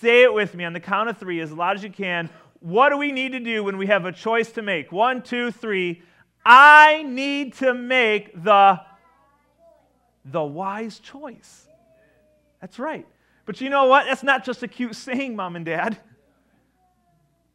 Say 0.00 0.22
it 0.22 0.32
with 0.32 0.54
me 0.54 0.64
on 0.64 0.72
the 0.72 0.80
count 0.80 1.10
of 1.10 1.18
three 1.18 1.40
as 1.40 1.52
loud 1.52 1.76
as 1.76 1.82
you 1.82 1.90
can. 1.90 2.30
What 2.60 2.88
do 2.88 2.96
we 2.96 3.12
need 3.12 3.32
to 3.32 3.40
do 3.40 3.62
when 3.64 3.76
we 3.76 3.88
have 3.88 4.06
a 4.06 4.12
choice 4.12 4.50
to 4.52 4.62
make? 4.62 4.92
One, 4.92 5.20
two, 5.20 5.50
three. 5.50 6.02
I 6.44 7.02
need 7.02 7.54
to 7.54 7.74
make 7.74 8.32
the 8.42 8.80
the 10.24 10.42
wise 10.42 10.98
choice. 10.98 11.66
That's 12.60 12.78
right. 12.78 13.06
But 13.44 13.60
you 13.60 13.70
know 13.70 13.86
what? 13.86 14.06
That's 14.06 14.22
not 14.22 14.44
just 14.44 14.62
a 14.62 14.68
cute 14.68 14.94
saying, 14.94 15.34
mom 15.36 15.56
and 15.56 15.64
dad. 15.64 15.98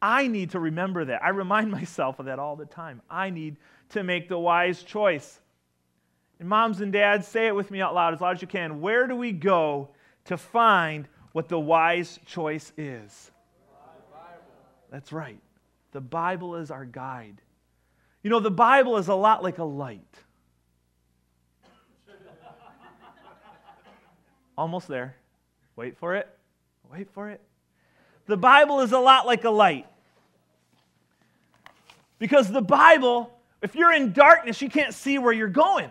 I 0.00 0.28
need 0.28 0.50
to 0.50 0.60
remember 0.60 1.06
that. 1.06 1.22
I 1.24 1.30
remind 1.30 1.70
myself 1.80 2.18
of 2.18 2.26
that 2.26 2.38
all 2.38 2.56
the 2.56 2.66
time. 2.66 3.02
I 3.10 3.30
need 3.30 3.56
to 3.90 4.02
make 4.02 4.28
the 4.28 4.38
wise 4.38 4.82
choice. 4.82 5.40
And 6.38 6.48
moms 6.48 6.80
and 6.80 6.92
dads, 6.92 7.26
say 7.26 7.48
it 7.48 7.54
with 7.54 7.70
me 7.70 7.80
out 7.80 7.94
loud 7.94 8.14
as 8.14 8.20
loud 8.20 8.36
as 8.36 8.42
you 8.42 8.48
can. 8.48 8.80
Where 8.80 9.06
do 9.06 9.16
we 9.16 9.32
go 9.32 9.88
to 10.26 10.36
find 10.36 11.08
what 11.32 11.48
the 11.48 11.58
wise 11.58 12.20
choice 12.26 12.72
is? 12.76 13.30
That's 14.90 15.12
right. 15.12 15.40
The 15.92 16.00
Bible 16.00 16.56
is 16.56 16.70
our 16.70 16.84
guide. 16.84 17.40
You 18.22 18.30
know, 18.30 18.40
the 18.40 18.50
Bible 18.50 18.96
is 18.98 19.08
a 19.08 19.14
lot 19.14 19.42
like 19.42 19.58
a 19.58 19.64
light. 19.64 20.14
Almost 24.58 24.88
there. 24.88 25.14
Wait 25.76 25.96
for 25.96 26.16
it. 26.16 26.28
Wait 26.92 27.08
for 27.12 27.30
it. 27.30 27.40
The 28.26 28.36
Bible 28.36 28.80
is 28.80 28.90
a 28.90 28.98
lot 28.98 29.24
like 29.24 29.44
a 29.44 29.50
light. 29.50 29.86
Because 32.18 32.50
the 32.50 32.60
Bible, 32.60 33.32
if 33.62 33.76
you're 33.76 33.92
in 33.92 34.12
darkness, 34.12 34.60
you 34.60 34.68
can't 34.68 34.92
see 34.92 35.16
where 35.16 35.32
you're 35.32 35.46
going. 35.46 35.88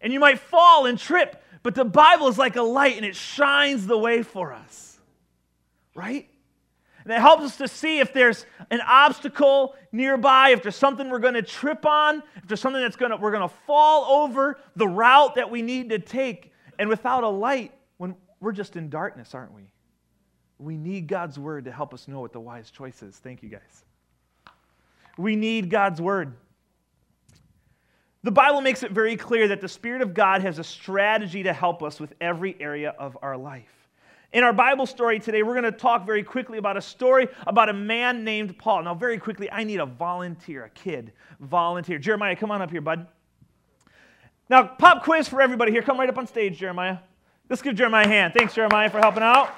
And 0.00 0.12
you 0.12 0.18
might 0.18 0.40
fall 0.40 0.86
and 0.86 0.98
trip, 0.98 1.40
but 1.62 1.76
the 1.76 1.84
Bible 1.84 2.26
is 2.26 2.36
like 2.36 2.56
a 2.56 2.62
light 2.62 2.96
and 2.96 3.06
it 3.06 3.14
shines 3.14 3.86
the 3.86 3.96
way 3.96 4.24
for 4.24 4.52
us. 4.52 4.98
Right? 5.94 6.28
And 7.04 7.12
it 7.12 7.20
helps 7.20 7.44
us 7.44 7.56
to 7.58 7.68
see 7.68 8.00
if 8.00 8.12
there's 8.12 8.46
an 8.72 8.80
obstacle 8.80 9.76
nearby, 9.92 10.50
if 10.50 10.64
there's 10.64 10.74
something 10.74 11.08
we're 11.08 11.20
going 11.20 11.34
to 11.34 11.42
trip 11.42 11.86
on, 11.86 12.20
if 12.34 12.48
there's 12.48 12.60
something 12.60 12.82
that's 12.82 12.96
going 12.96 13.12
to 13.12 13.16
we're 13.16 13.30
going 13.30 13.48
to 13.48 13.54
fall 13.64 14.22
over 14.24 14.58
the 14.74 14.88
route 14.88 15.36
that 15.36 15.52
we 15.52 15.62
need 15.62 15.90
to 15.90 16.00
take. 16.00 16.52
And 16.78 16.88
without 16.88 17.22
a 17.22 17.28
light, 17.28 17.72
we're 18.46 18.52
just 18.52 18.76
in 18.76 18.88
darkness, 18.88 19.34
aren't 19.34 19.52
we? 19.52 19.62
We 20.60 20.76
need 20.76 21.08
God's 21.08 21.36
word 21.36 21.64
to 21.64 21.72
help 21.72 21.92
us 21.92 22.06
know 22.06 22.20
what 22.20 22.32
the 22.32 22.38
wise 22.38 22.70
choice 22.70 23.02
is. 23.02 23.16
Thank 23.16 23.42
you 23.42 23.48
guys. 23.48 23.84
We 25.18 25.34
need 25.34 25.68
God's 25.68 26.00
word. 26.00 26.32
The 28.22 28.30
Bible 28.30 28.60
makes 28.60 28.84
it 28.84 28.92
very 28.92 29.16
clear 29.16 29.48
that 29.48 29.60
the 29.60 29.66
Spirit 29.66 30.00
of 30.00 30.14
God 30.14 30.42
has 30.42 30.60
a 30.60 30.64
strategy 30.64 31.42
to 31.42 31.52
help 31.52 31.82
us 31.82 31.98
with 31.98 32.14
every 32.20 32.56
area 32.60 32.90
of 32.90 33.18
our 33.20 33.36
life. 33.36 33.88
In 34.32 34.44
our 34.44 34.52
Bible 34.52 34.86
story 34.86 35.18
today, 35.18 35.42
we're 35.42 35.60
going 35.60 35.64
to 35.64 35.72
talk 35.72 36.06
very 36.06 36.22
quickly 36.22 36.58
about 36.58 36.76
a 36.76 36.82
story 36.82 37.26
about 37.48 37.68
a 37.68 37.72
man 37.72 38.22
named 38.22 38.56
Paul. 38.58 38.84
Now, 38.84 38.94
very 38.94 39.18
quickly, 39.18 39.50
I 39.50 39.64
need 39.64 39.80
a 39.80 39.86
volunteer, 39.86 40.66
a 40.66 40.70
kid 40.70 41.12
volunteer. 41.40 41.98
Jeremiah, 41.98 42.36
come 42.36 42.52
on 42.52 42.62
up 42.62 42.70
here, 42.70 42.80
bud. 42.80 43.08
Now, 44.48 44.62
pop 44.62 45.02
quiz 45.02 45.26
for 45.26 45.42
everybody 45.42 45.72
here. 45.72 45.82
Come 45.82 45.98
right 45.98 46.08
up 46.08 46.16
on 46.16 46.28
stage, 46.28 46.60
Jeremiah. 46.60 46.98
Let's 47.48 47.62
give 47.62 47.76
Jeremiah 47.76 48.04
a 48.04 48.08
hand. 48.08 48.34
Thanks, 48.34 48.54
Jeremiah, 48.54 48.90
for 48.90 48.98
helping 48.98 49.22
out. 49.22 49.54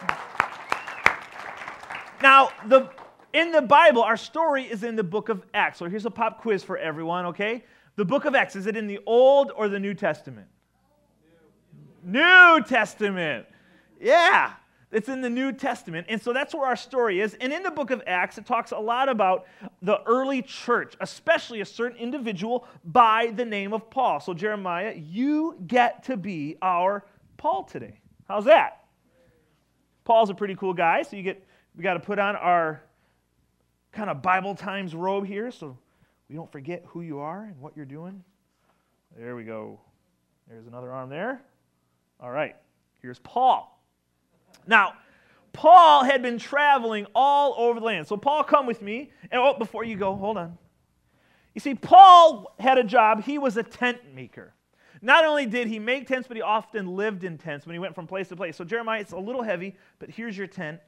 Now, 2.23 2.51
the, 2.67 2.91
in 3.33 3.51
the 3.51 3.63
Bible, 3.63 4.03
our 4.03 4.17
story 4.17 4.65
is 4.65 4.83
in 4.83 4.95
the 4.95 5.05
book 5.05 5.31
of 5.31 5.43
Acts. 5.55 5.79
So 5.79 5.89
here's 5.89 6.05
a 6.05 6.11
pop 6.11 6.43
quiz 6.43 6.63
for 6.63 6.77
everyone, 6.77 7.27
okay? 7.27 7.65
The 7.97 8.05
book 8.05 8.27
of 8.27 8.35
Acts, 8.35 8.57
is 8.57 8.67
it 8.67 8.77
in 8.77 8.87
the 8.87 9.01
Old 9.07 9.53
or 9.57 9.69
the 9.69 9.79
New 9.79 9.95
Testament? 9.95 10.49
New, 12.03 12.63
Testament. 12.67 13.47
Yeah, 13.99 14.53
it's 14.93 15.09
in 15.09 15.23
the 15.23 15.31
New 15.31 15.53
Testament. 15.53 16.07
And 16.11 16.21
so 16.21 16.33
that's 16.35 16.55
where 16.55 16.67
our 16.67 16.77
story 16.77 17.21
is. 17.21 17.35
And 17.41 17.53
in 17.53 17.63
the 17.63 17.71
book 17.71 17.91
of 17.91 18.03
Acts, 18.07 18.37
it 18.37 18.45
talks 18.45 18.71
a 18.71 18.79
lot 18.79 19.09
about 19.09 19.47
the 19.81 20.03
early 20.05 20.43
church, 20.43 20.95
especially 21.01 21.63
a 21.63 21.65
certain 21.65 21.99
individual 21.99 22.67
by 22.85 23.33
the 23.35 23.45
name 23.45 23.73
of 23.73 23.89
Paul. 23.91 24.21
So, 24.21 24.35
Jeremiah, 24.35 24.95
you 24.95 25.57
get 25.67 26.05
to 26.05 26.17
be 26.17 26.57
our 26.61 27.05
Paul 27.39 27.65
today. 27.65 28.01
How's 28.29 28.45
that? 28.45 28.85
Paul's 30.05 30.29
a 30.29 30.35
pretty 30.35 30.55
cool 30.55 30.75
guy, 30.75 31.03
so 31.03 31.17
you 31.17 31.23
get 31.23 31.43
we 31.75 31.83
got 31.83 31.95
to 31.95 32.01
put 32.01 32.19
on 32.19 32.37
our 32.37 32.83
kind 33.93 34.11
of 34.11 34.21
Bible 34.21 34.55
Times 34.55 34.95
robe 34.95 35.27
here 35.27 35.51
so 35.51 35.79
we 36.29 36.37
don't 36.37 36.51
forget 36.53 36.85
who 36.89 37.01
you 37.01 37.21
are 37.21 37.45
and 37.45 37.59
what 37.61 37.77
you're 37.77 37.87
doing. 37.87 38.23
There 39.17 39.35
we 39.35 39.45
go. 39.45 39.81
There's 40.49 40.67
another 40.67 40.93
arm 40.93 41.09
there. 41.09 41.41
All 42.21 42.31
right. 42.31 42.57
Here's 43.01 43.19
Paul. 43.21 43.81
Now, 44.67 44.95
Paul 45.53 46.05
had 46.05 46.23
been 46.23 46.39
traveling 46.39 47.07
all 47.15 47.55
over 47.57 47.81
the 47.81 47.87
land. 47.87 48.07
So, 48.07 48.17
Paul, 48.17 48.45
come 48.45 48.67
with 48.67 48.83
me. 48.83 49.11
And 49.31 49.41
oh, 49.41 49.55
before 49.59 49.85
you 49.85 49.97
go, 49.97 50.15
hold 50.15 50.37
on. 50.37 50.59
You 51.55 51.61
see, 51.61 51.75
Paul 51.75 52.55
had 52.59 52.79
a 52.79 52.85
job. 52.85 53.25
He 53.25 53.39
was 53.39 53.57
a 53.57 53.63
tent 53.63 53.99
maker. 54.15 54.55
Not 55.01 55.25
only 55.25 55.47
did 55.47 55.69
he 55.69 55.79
make 55.79 56.07
tents, 56.07 56.27
but 56.27 56.37
he 56.37 56.43
often 56.43 56.97
lived 56.97 57.25
in 57.25 57.39
tents 57.39 57.67
when 57.67 57.75
he 57.75 57.79
went 57.79 57.95
from 57.95 58.07
place 58.07 58.29
to 58.29 58.37
place. 58.37 58.57
So, 58.57 58.65
Jeremiah, 58.65 59.01
it's 59.01 59.13
a 59.13 59.19
little 59.19 59.43
heavy, 59.43 59.77
but 59.99 60.11
here's 60.11 60.37
your 60.37 60.47
tent. 60.47 60.81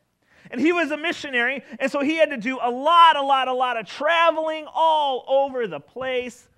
And 0.50 0.60
he 0.60 0.72
was 0.72 0.90
a 0.90 0.96
missionary, 0.96 1.62
and 1.78 1.90
so 1.92 2.00
he 2.00 2.16
had 2.16 2.30
to 2.30 2.38
do 2.38 2.58
a 2.62 2.70
lot, 2.70 3.16
a 3.16 3.22
lot, 3.22 3.48
a 3.48 3.52
lot 3.52 3.78
of 3.78 3.86
traveling 3.86 4.66
all 4.72 5.24
over 5.28 5.66
the 5.66 5.80
place. 5.80 6.48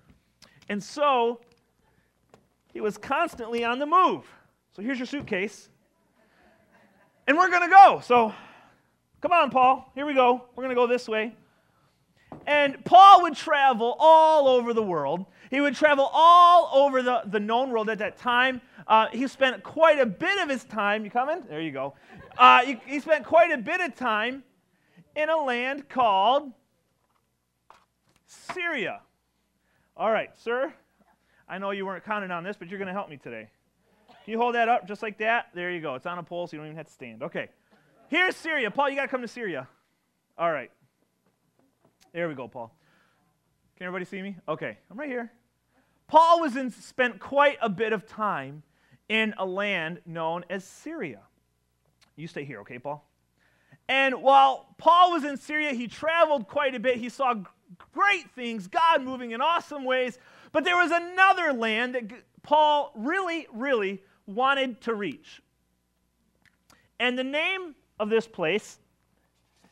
And 0.69 0.81
so 0.81 1.41
he 2.73 2.81
was 2.81 2.97
constantly 2.97 3.63
on 3.63 3.79
the 3.79 3.85
move. 3.85 4.25
So 4.75 4.81
here's 4.81 4.97
your 4.97 5.05
suitcase 5.05 5.69
and 7.27 7.37
we're 7.37 7.49
going 7.49 7.63
to 7.63 7.69
go. 7.69 8.01
So 8.03 8.33
come 9.21 9.31
on, 9.31 9.49
Paul. 9.49 9.91
Here 9.95 10.05
we 10.05 10.13
go. 10.13 10.43
We're 10.55 10.63
going 10.63 10.75
to 10.75 10.79
go 10.79 10.87
this 10.87 11.07
way. 11.07 11.35
And 12.47 12.83
Paul 12.83 13.23
would 13.23 13.35
travel 13.35 13.95
all 13.99 14.47
over 14.47 14.73
the 14.73 14.83
world. 14.83 15.25
He 15.53 15.61
would 15.61 15.75
travel 15.75 16.09
all 16.11 16.71
over 16.73 17.03
the, 17.03 17.21
the 17.27 17.39
known 17.39 17.69
world 17.69 17.87
at 17.87 17.99
that 17.99 18.17
time. 18.17 18.59
Uh, 18.87 19.05
he 19.13 19.27
spent 19.27 19.61
quite 19.61 19.99
a 19.99 20.05
bit 20.07 20.39
of 20.39 20.49
his 20.49 20.63
time. 20.63 21.05
You 21.05 21.11
coming? 21.11 21.43
There 21.47 21.61
you 21.61 21.71
go. 21.71 21.93
Uh, 22.35 22.65
he, 22.65 22.81
he 22.87 22.99
spent 22.99 23.23
quite 23.23 23.51
a 23.51 23.59
bit 23.59 23.79
of 23.79 23.95
time 23.95 24.43
in 25.15 25.29
a 25.29 25.37
land 25.37 25.87
called 25.89 26.51
Syria. 28.25 29.01
All 29.95 30.09
right, 30.09 30.35
sir. 30.35 30.73
I 31.47 31.59
know 31.59 31.69
you 31.69 31.85
weren't 31.85 32.03
counting 32.03 32.31
on 32.31 32.43
this, 32.43 32.57
but 32.57 32.67
you're 32.67 32.79
going 32.79 32.87
to 32.87 32.93
help 32.93 33.11
me 33.11 33.17
today. 33.17 33.47
Can 34.07 34.31
you 34.31 34.39
hold 34.39 34.55
that 34.55 34.69
up 34.69 34.87
just 34.87 35.03
like 35.03 35.19
that? 35.19 35.49
There 35.53 35.69
you 35.69 35.81
go. 35.81 35.93
It's 35.93 36.07
on 36.07 36.17
a 36.17 36.23
pole, 36.23 36.47
so 36.47 36.55
you 36.55 36.61
don't 36.61 36.65
even 36.65 36.77
have 36.77 36.87
to 36.87 36.91
stand. 36.91 37.21
Okay. 37.21 37.49
Here's 38.07 38.35
Syria. 38.35 38.71
Paul, 38.71 38.89
you 38.89 38.95
got 38.95 39.03
to 39.03 39.07
come 39.07 39.21
to 39.21 39.27
Syria. 39.27 39.67
All 40.35 40.51
right. 40.51 40.71
There 42.11 42.27
we 42.27 42.33
go, 42.33 42.47
Paul. 42.47 42.75
Can 43.77 43.85
everybody 43.85 44.05
see 44.05 44.23
me? 44.23 44.35
Okay. 44.47 44.79
I'm 44.89 44.97
right 44.97 45.07
here. 45.07 45.31
Paul 46.13 46.41
was 46.41 46.55
in, 46.55 46.69
spent 46.69 47.19
quite 47.19 47.57
a 47.59 47.69
bit 47.69 47.91
of 47.91 48.05
time 48.05 48.61
in 49.09 49.33
a 49.39 49.47
land 49.47 49.99
known 50.05 50.45
as 50.47 50.63
Syria. 50.63 51.21
You 52.15 52.27
stay 52.27 52.45
here, 52.45 52.59
okay, 52.59 52.77
Paul? 52.77 53.03
And 53.89 54.21
while 54.21 54.75
Paul 54.77 55.13
was 55.13 55.23
in 55.23 55.37
Syria, 55.37 55.73
he 55.73 55.87
traveled 55.87 56.47
quite 56.47 56.75
a 56.75 56.79
bit. 56.79 56.97
He 56.97 57.09
saw 57.09 57.33
great 57.93 58.29
things, 58.35 58.67
God 58.67 59.01
moving 59.01 59.31
in 59.31 59.41
awesome 59.41 59.85
ways. 59.85 60.19
But 60.51 60.65
there 60.65 60.77
was 60.77 60.91
another 60.91 61.51
land 61.51 61.95
that 61.95 62.11
Paul 62.43 62.91
really, 62.95 63.47
really 63.51 64.03
wanted 64.27 64.81
to 64.81 64.93
reach. 64.93 65.41
And 66.99 67.17
the 67.17 67.23
name 67.23 67.73
of 67.99 68.11
this 68.11 68.27
place 68.27 68.77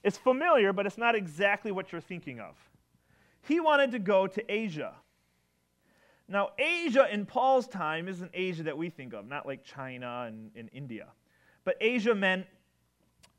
is 0.03 0.17
familiar, 0.17 0.73
but 0.73 0.87
it's 0.87 0.97
not 0.97 1.13
exactly 1.13 1.71
what 1.71 1.91
you're 1.91 2.01
thinking 2.01 2.39
of. 2.39 2.55
He 3.43 3.59
wanted 3.59 3.91
to 3.91 3.99
go 3.99 4.25
to 4.25 4.51
Asia. 4.51 4.95
Now, 6.31 6.51
Asia 6.57 7.07
in 7.11 7.25
Paul's 7.25 7.67
time 7.67 8.07
isn't 8.07 8.31
Asia 8.33 8.63
that 8.63 8.77
we 8.77 8.89
think 8.89 9.13
of, 9.13 9.27
not 9.27 9.45
like 9.45 9.65
China 9.65 10.25
and, 10.27 10.49
and 10.55 10.69
India. 10.71 11.07
But 11.65 11.75
Asia 11.81 12.15
meant 12.15 12.45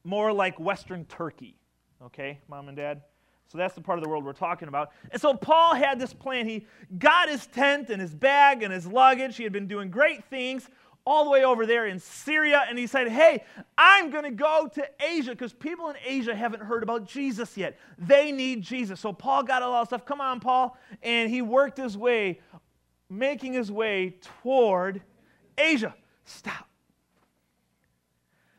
more 0.04 0.32
like 0.32 0.60
Western 0.60 1.06
Turkey. 1.06 1.56
Okay, 2.04 2.38
mom 2.48 2.68
and 2.68 2.76
dad? 2.76 3.02
So 3.48 3.58
that's 3.58 3.74
the 3.74 3.80
part 3.80 3.98
of 3.98 4.04
the 4.04 4.10
world 4.10 4.24
we're 4.24 4.32
talking 4.32 4.68
about. 4.68 4.92
And 5.10 5.20
so 5.20 5.34
Paul 5.34 5.74
had 5.74 5.98
this 5.98 6.12
plan. 6.12 6.46
He 6.46 6.66
got 6.98 7.28
his 7.28 7.46
tent 7.46 7.90
and 7.90 8.00
his 8.00 8.14
bag 8.14 8.62
and 8.62 8.72
his 8.72 8.86
luggage. 8.86 9.36
He 9.36 9.42
had 9.42 9.52
been 9.52 9.66
doing 9.66 9.90
great 9.90 10.24
things 10.24 10.68
all 11.04 11.24
the 11.24 11.30
way 11.30 11.44
over 11.44 11.66
there 11.66 11.86
in 11.86 11.98
Syria. 11.98 12.62
And 12.68 12.78
he 12.78 12.86
said, 12.86 13.08
Hey, 13.08 13.44
I'm 13.76 14.10
going 14.10 14.24
to 14.24 14.30
go 14.30 14.70
to 14.74 14.88
Asia 15.00 15.30
because 15.30 15.52
people 15.52 15.90
in 15.90 15.96
Asia 16.04 16.34
haven't 16.34 16.62
heard 16.62 16.82
about 16.82 17.06
Jesus 17.06 17.56
yet. 17.56 17.78
They 17.98 18.32
need 18.32 18.62
Jesus. 18.62 19.00
So 19.00 19.12
Paul 19.12 19.42
got 19.42 19.62
a 19.62 19.68
lot 19.68 19.82
of 19.82 19.88
stuff. 19.88 20.06
Come 20.06 20.20
on, 20.20 20.40
Paul. 20.40 20.76
And 21.02 21.30
he 21.30 21.42
worked 21.42 21.76
his 21.78 21.96
way, 21.96 22.40
making 23.18 23.52
his 23.52 23.70
way 23.70 24.16
toward 24.42 25.02
Asia. 25.58 25.94
Stop. 26.24 26.68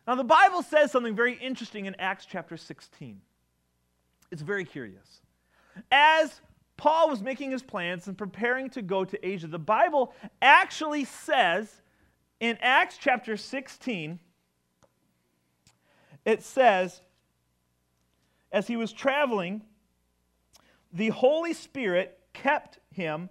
Now, 0.08 0.16
the 0.16 0.24
Bible 0.24 0.62
says 0.62 0.92
something 0.92 1.16
very 1.16 1.36
interesting 1.36 1.86
in 1.86 1.96
Acts 1.98 2.26
chapter 2.26 2.58
16. 2.58 3.22
It's 4.32 4.42
very 4.42 4.66
curious. 4.66 5.22
As 5.92 6.42
Paul 6.76 7.10
was 7.10 7.22
making 7.22 7.52
his 7.52 7.64
plans 7.64 8.08
and 8.08 8.18
preparing 8.18 8.70
to 8.72 8.82
go 8.82 9.06
to 9.06 9.28
Asia, 9.28 9.48
the 9.48 9.60
Bible 9.60 10.14
actually 10.42 11.06
says 11.06 11.82
in 12.40 12.58
Acts 12.62 12.98
chapter 13.00 13.38
16, 13.38 14.20
it 16.26 16.44
says, 16.44 17.02
as 18.52 18.68
he 18.68 18.76
was 18.76 18.92
traveling, 18.92 19.62
the 20.92 21.10
Holy 21.10 21.54
Spirit 21.54 22.20
kept 22.34 22.80
him 22.92 23.30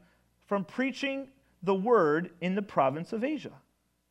from 0.52 0.66
preaching 0.66 1.28
the 1.62 1.75
word 1.75 2.28
in 2.42 2.54
the 2.54 2.61
province 2.61 3.14
of 3.14 3.25
Asia. 3.25 3.52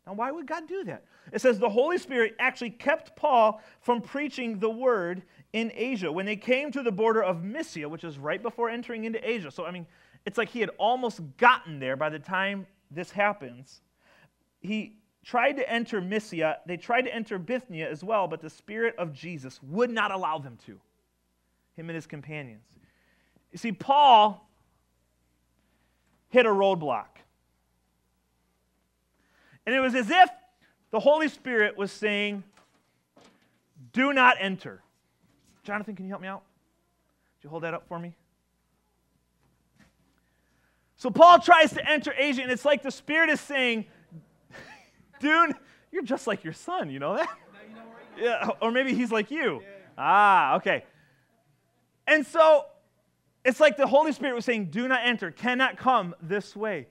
Now, 0.08 0.14
why 0.14 0.32
would 0.32 0.48
God 0.48 0.68
do 0.68 0.84
that? 0.86 1.04
It 1.32 1.40
says 1.40 1.60
the 1.60 1.70
Holy 1.70 2.00
Spirit 2.00 2.36
actually 2.40 2.72
kept 2.72 3.16
Paul 3.16 3.62
from 3.80 4.02
preaching 4.02 4.58
the 4.58 4.68
word 4.68 5.22
in 5.54 5.72
Asia. 5.76 6.12
When 6.12 6.26
they 6.26 6.36
came 6.36 6.72
to 6.72 6.82
the 6.82 6.92
border 6.92 7.22
of 7.22 7.44
Mysia, 7.44 7.88
which 7.88 8.04
is 8.04 8.18
right 8.18 8.42
before 8.42 8.72
entering 8.72 9.04
into 9.04 9.20
Asia, 9.30 9.52
so 9.52 9.68
I 9.68 9.72
mean, 9.72 9.86
it's 10.26 10.40
like 10.40 10.50
he 10.50 10.62
had 10.62 10.72
almost 10.80 11.22
gotten 11.38 11.78
there 11.78 11.96
by 11.96 12.10
the 12.10 12.18
time 12.18 12.66
this 12.90 13.12
happens. 13.12 13.82
He 14.62 14.96
tried 15.24 15.58
to 15.58 15.70
enter 15.70 16.02
Mysia, 16.02 16.58
they 16.66 16.76
tried 16.76 17.04
to 17.04 17.14
enter 17.14 17.38
Bithynia 17.38 17.88
as 17.88 18.04
well, 18.04 18.28
but 18.28 18.42
the 18.42 18.50
Spirit 18.50 18.96
of 18.98 19.14
Jesus 19.14 19.62
would 19.62 19.92
not 19.92 20.10
allow 20.10 20.40
them 20.40 20.58
to, 20.66 20.80
him 21.76 21.88
and 21.88 21.92
his 21.92 22.08
companions. 22.08 22.66
You 23.52 23.60
see, 23.60 23.74
Paul 23.74 24.48
hit 26.32 26.46
a 26.46 26.50
roadblock. 26.50 27.06
And 29.66 29.76
it 29.76 29.80
was 29.80 29.94
as 29.94 30.10
if 30.10 30.30
the 30.90 31.00
Holy 31.00 31.28
Spirit 31.28 31.78
was 31.78 31.92
saying, 31.92 32.44
Do 33.94 34.12
not 34.12 34.38
enter. 34.40 34.82
Jonathan, 35.64 35.96
can 35.96 36.06
you 36.06 36.10
help 36.10 36.22
me 36.22 36.28
out? 36.28 36.44
Would 37.38 37.44
you 37.44 37.50
hold 37.50 37.64
that 37.64 37.74
up 37.74 37.88
for 37.88 38.00
me? 38.00 38.16
So 40.96 41.10
Paul 41.10 41.40
tries 41.40 41.74
to 41.74 41.90
enter 41.90 42.14
Asia, 42.18 42.42
and 42.42 42.52
it's 42.52 42.66
like 42.66 42.82
the 42.82 42.92
Spirit 42.92 43.30
is 43.30 43.40
saying, 43.40 43.86
Dude, 45.20 45.54
you're 45.92 46.04
just 46.04 46.28
like 46.28 46.44
your 46.44 46.54
son, 46.54 46.90
you 46.90 47.00
know 47.00 47.16
that? 47.16 47.30
Yeah, 48.20 48.50
or 48.62 48.72
maybe 48.72 48.94
he's 48.94 49.10
like 49.10 49.32
you. 49.32 49.64
Ah, 49.98 50.58
okay. 50.58 50.84
And 52.06 52.28
so 52.28 52.66
it's 53.44 53.60
like 53.60 53.78
the 53.78 53.88
Holy 53.88 54.12
Spirit 54.12 54.36
was 54.36 54.46
saying, 54.46 54.68
Do 54.68 54.88
not 54.88 55.02
enter, 55.04 55.32
cannot 55.32 55.78
come 55.78 56.16
this 56.22 56.56
way. 56.56 56.88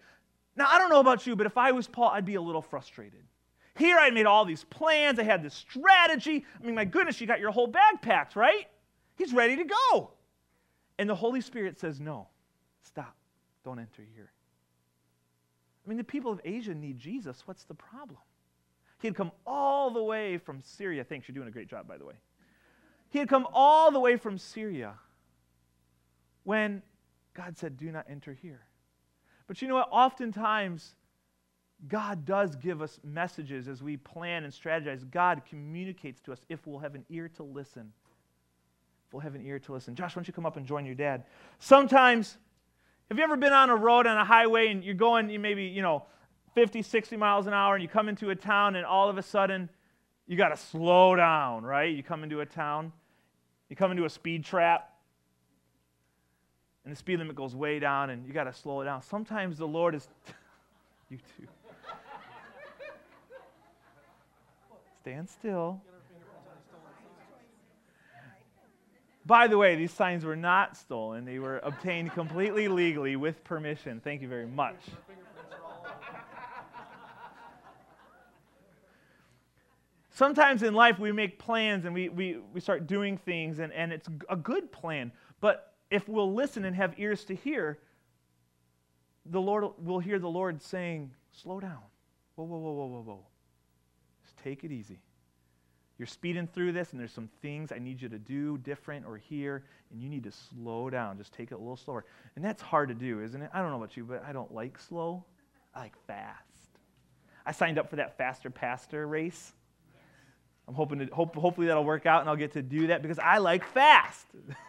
Now, 0.56 0.66
I 0.68 0.78
don't 0.78 0.90
know 0.90 1.00
about 1.00 1.26
you, 1.26 1.36
but 1.36 1.46
if 1.46 1.56
I 1.56 1.72
was 1.72 1.86
Paul, 1.86 2.10
I'd 2.10 2.24
be 2.24 2.34
a 2.34 2.40
little 2.40 2.62
frustrated. 2.62 3.22
Here 3.76 3.96
I 3.98 4.10
made 4.10 4.26
all 4.26 4.44
these 4.44 4.64
plans, 4.64 5.18
I 5.18 5.22
had 5.22 5.42
this 5.42 5.54
strategy. 5.54 6.44
I 6.60 6.66
mean, 6.66 6.74
my 6.74 6.84
goodness, 6.84 7.20
you 7.20 7.26
got 7.26 7.40
your 7.40 7.50
whole 7.50 7.68
bag 7.68 8.02
packed, 8.02 8.36
right? 8.36 8.66
He's 9.16 9.32
ready 9.32 9.56
to 9.56 9.64
go. 9.64 10.10
And 10.98 11.08
the 11.08 11.14
Holy 11.14 11.40
Spirit 11.40 11.78
says, 11.78 12.00
No, 12.00 12.28
stop, 12.82 13.14
don't 13.64 13.78
enter 13.78 14.02
here. 14.14 14.32
I 15.84 15.88
mean, 15.88 15.98
the 15.98 16.04
people 16.04 16.32
of 16.32 16.40
Asia 16.44 16.74
need 16.74 16.98
Jesus. 16.98 17.42
What's 17.46 17.64
the 17.64 17.74
problem? 17.74 18.18
He 19.00 19.08
had 19.08 19.14
come 19.14 19.32
all 19.46 19.90
the 19.90 20.02
way 20.02 20.36
from 20.36 20.60
Syria. 20.62 21.04
Thanks, 21.04 21.26
you're 21.26 21.34
doing 21.34 21.48
a 21.48 21.52
great 21.52 21.68
job, 21.68 21.88
by 21.88 21.96
the 21.96 22.04
way. 22.04 22.14
He 23.08 23.18
had 23.18 23.28
come 23.28 23.46
all 23.52 23.90
the 23.90 23.98
way 23.98 24.16
from 24.16 24.36
Syria 24.36 24.94
when 26.44 26.82
God 27.34 27.56
said, 27.56 27.76
Do 27.76 27.90
not 27.90 28.06
enter 28.08 28.34
here. 28.34 28.60
But 29.46 29.60
you 29.60 29.68
know 29.68 29.74
what? 29.74 29.88
Oftentimes, 29.90 30.94
God 31.88 32.24
does 32.24 32.56
give 32.56 32.82
us 32.82 33.00
messages 33.02 33.66
as 33.66 33.82
we 33.82 33.96
plan 33.96 34.44
and 34.44 34.52
strategize. 34.52 35.08
God 35.10 35.42
communicates 35.48 36.20
to 36.22 36.32
us 36.32 36.40
if 36.48 36.66
we'll 36.66 36.78
have 36.80 36.94
an 36.94 37.04
ear 37.08 37.28
to 37.36 37.42
listen. 37.42 37.92
If 39.06 39.14
we'll 39.14 39.22
have 39.22 39.34
an 39.34 39.44
ear 39.44 39.58
to 39.60 39.72
listen. 39.72 39.94
Josh, 39.94 40.10
why 40.14 40.20
don't 40.20 40.28
you 40.28 40.34
come 40.34 40.46
up 40.46 40.56
and 40.56 40.66
join 40.66 40.84
your 40.84 40.94
dad? 40.94 41.24
Sometimes, 41.58 42.36
have 43.08 43.18
you 43.18 43.24
ever 43.24 43.36
been 43.36 43.52
on 43.52 43.70
a 43.70 43.76
road 43.76 44.06
on 44.06 44.16
a 44.16 44.24
highway 44.24 44.68
and 44.68 44.84
you're 44.84 44.94
going, 44.94 45.40
maybe, 45.40 45.64
you 45.64 45.82
know, 45.82 46.04
50, 46.54 46.82
60 46.82 47.16
miles 47.16 47.46
an 47.46 47.54
hour, 47.54 47.74
and 47.74 47.82
you 47.82 47.88
come 47.88 48.08
into 48.08 48.30
a 48.30 48.36
town, 48.36 48.76
and 48.76 48.84
all 48.84 49.08
of 49.08 49.18
a 49.18 49.22
sudden, 49.22 49.68
you 50.26 50.36
got 50.36 50.48
to 50.48 50.56
slow 50.56 51.16
down, 51.16 51.64
right? 51.64 51.94
You 51.94 52.02
come 52.02 52.22
into 52.22 52.40
a 52.40 52.46
town, 52.46 52.92
you 53.68 53.76
come 53.76 53.90
into 53.90 54.04
a 54.04 54.10
speed 54.10 54.44
trap, 54.44 54.92
and 56.90 56.96
the 56.96 56.98
speed 56.98 57.20
limit 57.20 57.36
goes 57.36 57.54
way 57.54 57.78
down 57.78 58.10
and 58.10 58.26
you 58.26 58.32
got 58.32 58.44
to 58.44 58.52
slow 58.52 58.80
it 58.80 58.86
down. 58.86 59.00
Sometimes 59.00 59.58
the 59.58 59.68
Lord 59.68 59.94
is, 59.94 60.08
you 61.08 61.18
too. 61.18 61.46
Stand 65.00 65.28
still. 65.28 65.80
By 69.24 69.46
the 69.46 69.56
way, 69.56 69.76
these 69.76 69.92
signs 69.92 70.24
were 70.24 70.34
not 70.34 70.76
stolen. 70.76 71.24
They 71.24 71.38
were 71.38 71.58
obtained 71.58 72.12
completely 72.12 72.66
legally 72.66 73.14
with 73.14 73.44
permission. 73.44 74.00
Thank 74.02 74.20
you 74.20 74.26
very 74.26 74.48
much. 74.48 74.80
Sometimes 80.10 80.64
in 80.64 80.74
life 80.74 80.98
we 80.98 81.12
make 81.12 81.38
plans 81.38 81.84
and 81.84 81.94
we, 81.94 82.08
we, 82.08 82.38
we 82.52 82.58
start 82.58 82.88
doing 82.88 83.16
things, 83.16 83.60
and, 83.60 83.72
and 83.74 83.92
it's 83.92 84.08
a 84.28 84.34
good 84.34 84.72
plan. 84.72 85.12
But 85.40 85.69
if 85.90 86.08
we'll 86.08 86.32
listen 86.32 86.64
and 86.64 86.74
have 86.76 86.98
ears 86.98 87.24
to 87.24 87.34
hear, 87.34 87.78
the 89.26 89.40
Lord 89.40 89.64
will 89.78 89.98
hear 89.98 90.18
the 90.18 90.28
Lord 90.28 90.62
saying, 90.62 91.12
Slow 91.32 91.60
down. 91.60 91.78
Whoa, 92.34 92.44
whoa, 92.44 92.58
whoa, 92.58 92.72
whoa, 92.72 92.86
whoa, 92.86 93.02
whoa. 93.02 93.26
Just 94.24 94.36
take 94.38 94.64
it 94.64 94.72
easy. 94.72 94.98
You're 95.98 96.06
speeding 96.06 96.46
through 96.46 96.72
this, 96.72 96.92
and 96.92 97.00
there's 97.00 97.12
some 97.12 97.28
things 97.42 97.72
I 97.72 97.78
need 97.78 98.00
you 98.00 98.08
to 98.08 98.18
do 98.18 98.56
different 98.58 99.04
or 99.06 99.18
here, 99.18 99.64
and 99.92 100.02
you 100.02 100.08
need 100.08 100.24
to 100.24 100.32
slow 100.32 100.88
down. 100.88 101.18
Just 101.18 101.32
take 101.34 101.52
it 101.52 101.54
a 101.54 101.58
little 101.58 101.76
slower. 101.76 102.04
And 102.36 102.44
that's 102.44 102.62
hard 102.62 102.88
to 102.88 102.94
do, 102.94 103.20
isn't 103.20 103.40
it? 103.40 103.50
I 103.52 103.60
don't 103.60 103.70
know 103.70 103.76
about 103.76 103.96
you, 103.96 104.04
but 104.04 104.24
I 104.26 104.32
don't 104.32 104.52
like 104.52 104.78
slow. 104.78 105.24
I 105.74 105.80
like 105.80 105.96
fast. 106.06 106.40
I 107.44 107.52
signed 107.52 107.78
up 107.78 107.90
for 107.90 107.96
that 107.96 108.16
faster 108.16 108.48
pastor 108.48 109.06
race. 109.06 109.52
I'm 110.66 110.74
hoping 110.74 111.00
to 111.00 111.06
hope, 111.06 111.34
hopefully 111.36 111.66
that'll 111.66 111.84
work 111.84 112.06
out 112.06 112.20
and 112.20 112.30
I'll 112.30 112.36
get 112.36 112.52
to 112.52 112.62
do 112.62 112.86
that 112.88 113.02
because 113.02 113.18
I 113.18 113.38
like 113.38 113.64
fast. 113.64 114.26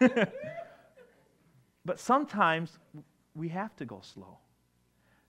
But 1.84 1.98
sometimes 1.98 2.78
we 3.34 3.48
have 3.48 3.74
to 3.76 3.84
go 3.84 4.00
slow. 4.02 4.38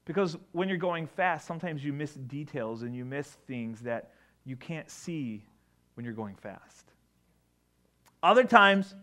Because 0.06 0.38
when 0.52 0.68
you're 0.68 0.78
going 0.78 1.08
fast, 1.08 1.48
sometimes 1.48 1.84
you 1.84 1.94
miss 1.94 2.13
details 2.13 2.82
and 2.84 2.96
you 2.96 3.06
miss 3.06 3.28
things 3.48 3.82
that 3.82 4.12
you 4.46 4.56
can't 4.56 4.89
see 4.89 5.46
when 5.96 6.04
you're 6.04 6.13
going 6.13 6.36
fast. 6.36 6.92
Other 8.22 8.44
times, 8.44 8.94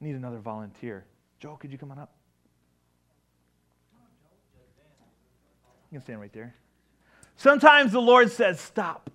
I 0.00 0.04
need 0.04 0.16
another 0.16 0.38
volunteer. 0.38 1.04
Joe, 1.38 1.56
could 1.56 1.70
you 1.70 1.78
come 1.78 1.92
on 1.92 1.98
up? 1.98 2.12
You 5.90 5.98
can 5.98 6.02
stand 6.02 6.20
right 6.20 6.32
there. 6.32 6.54
Sometimes 7.36 7.92
the 7.92 8.00
Lord 8.00 8.30
says, 8.30 8.60
stop. 8.60 9.10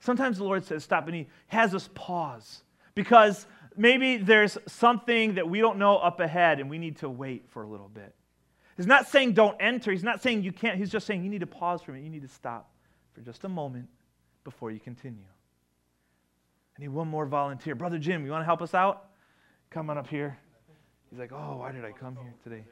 Sometimes 0.00 0.38
the 0.38 0.44
Lord 0.44 0.64
says, 0.64 0.84
stop, 0.84 1.06
and 1.06 1.14
He 1.14 1.28
has 1.46 1.74
us 1.74 1.88
pause 1.94 2.64
because 2.94 3.46
maybe 3.76 4.16
there's 4.16 4.58
something 4.66 5.34
that 5.34 5.48
we 5.48 5.60
don't 5.60 5.78
know 5.78 5.96
up 5.96 6.20
ahead 6.20 6.60
and 6.60 6.68
we 6.70 6.78
need 6.78 6.96
to 6.98 7.08
wait 7.08 7.48
for 7.48 7.62
a 7.62 7.66
little 7.66 7.88
bit. 7.88 8.14
He's 8.76 8.86
not 8.86 9.06
saying 9.08 9.34
don't 9.34 9.56
enter. 9.60 9.92
He's 9.92 10.02
not 10.02 10.22
saying 10.22 10.42
you 10.42 10.52
can't. 10.52 10.78
He's 10.78 10.90
just 10.90 11.06
saying 11.06 11.22
you 11.22 11.30
need 11.30 11.40
to 11.40 11.46
pause 11.46 11.82
for 11.82 11.90
a 11.90 11.94
minute. 11.94 12.06
You 12.06 12.10
need 12.10 12.22
to 12.22 12.34
stop 12.34 12.70
for 13.12 13.20
just 13.20 13.44
a 13.44 13.48
moment 13.48 13.88
before 14.44 14.70
you 14.70 14.80
continue. 14.80 15.24
I 16.76 16.80
need 16.80 16.88
one 16.88 17.08
more 17.08 17.26
volunteer. 17.26 17.74
Brother 17.74 17.98
Jim, 17.98 18.24
you 18.24 18.30
want 18.30 18.42
to 18.42 18.46
help 18.46 18.62
us 18.62 18.74
out? 18.74 19.10
Come 19.70 19.90
on 19.90 19.98
up 19.98 20.08
here. 20.08 20.38
He's 21.10 21.18
like, 21.18 21.32
oh, 21.32 21.58
why 21.58 21.72
did 21.72 21.84
I 21.84 21.92
come 21.92 22.16
here 22.16 22.34
today? 22.42 22.64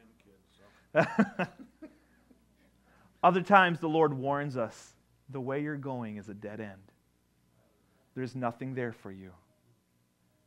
Other 3.22 3.42
times 3.42 3.80
the 3.80 3.88
Lord 3.88 4.14
warns 4.14 4.56
us 4.56 4.94
the 5.28 5.40
way 5.40 5.62
you're 5.62 5.76
going 5.76 6.16
is 6.16 6.30
a 6.30 6.34
dead 6.34 6.60
end. 6.60 6.80
There's 8.14 8.34
nothing 8.34 8.74
there 8.74 8.92
for 8.92 9.12
you 9.12 9.32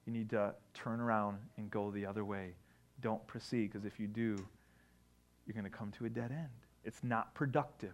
you 0.06 0.14
need 0.14 0.30
to 0.32 0.54
turn 0.74 1.00
around 1.00 1.38
and 1.58 1.70
go 1.72 1.92
the 1.92 2.06
other 2.06 2.26
way. 2.26 2.56
Don't 3.02 3.26
proceed, 3.28 3.72
because 3.72 3.86
if 3.86 4.00
you 4.00 4.08
do, 4.08 4.38
you're 5.46 5.54
going 5.54 5.64
to 5.64 5.70
come 5.70 5.92
to 5.92 6.06
a 6.06 6.10
dead 6.10 6.32
end. 6.32 6.50
It's 6.84 7.04
not 7.04 7.34
productive. 7.34 7.94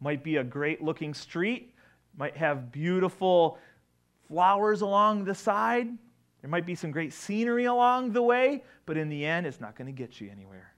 Might 0.00 0.22
be 0.22 0.36
a 0.36 0.44
great 0.44 0.82
looking 0.82 1.14
street, 1.14 1.74
might 2.16 2.36
have 2.36 2.70
beautiful 2.70 3.58
flowers 4.28 4.82
along 4.82 5.24
the 5.24 5.34
side. 5.34 5.88
There 6.40 6.50
might 6.50 6.66
be 6.66 6.74
some 6.74 6.90
great 6.90 7.12
scenery 7.12 7.64
along 7.64 8.12
the 8.12 8.22
way, 8.22 8.62
but 8.86 8.96
in 8.96 9.08
the 9.08 9.24
end, 9.24 9.46
it's 9.46 9.60
not 9.60 9.76
going 9.76 9.86
to 9.86 9.92
get 9.92 10.20
you 10.20 10.30
anywhere. 10.30 10.72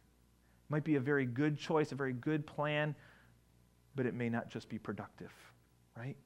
It 0.69 0.71
might 0.71 0.85
be 0.85 0.97
a 0.97 1.01
very 1.01 1.27
good 1.27 1.59
choice, 1.59 1.93
a 1.93 1.95
very 1.95 2.13
good 2.13 2.47
plan, 2.47 2.95
but 3.95 4.07
it 4.07 4.15
may 4.15 4.31
not 4.31 4.49
just 4.49 4.69
be 4.69 4.79
productive, 4.79 5.33
right? 5.97 6.17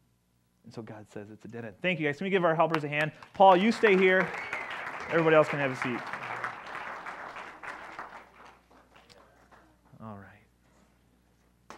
And 0.64 0.72
so 0.72 0.83
God 0.83 1.07
says 1.12 1.29
it's 1.31 1.44
a 1.44 1.48
dead 1.48 1.64
end. 1.64 1.74
Thank 1.83 2.00
you 2.00 2.07
guys. 2.07 2.16
Can 2.16 2.24
we 2.24 2.31
give 2.31 2.44
our 2.44 2.55
helpers 2.55 2.85
a 2.85 2.88
hand? 2.88 3.12
Paul, 3.35 3.57
you 3.57 3.70
stay 3.70 3.96
here. 3.96 4.29
Everybody 5.11 5.37
else 5.37 5.48
can 5.48 5.59
have 5.59 5.70
a 5.70 5.77
seat. 5.77 6.00
All 10.03 10.18
right. 10.18 11.77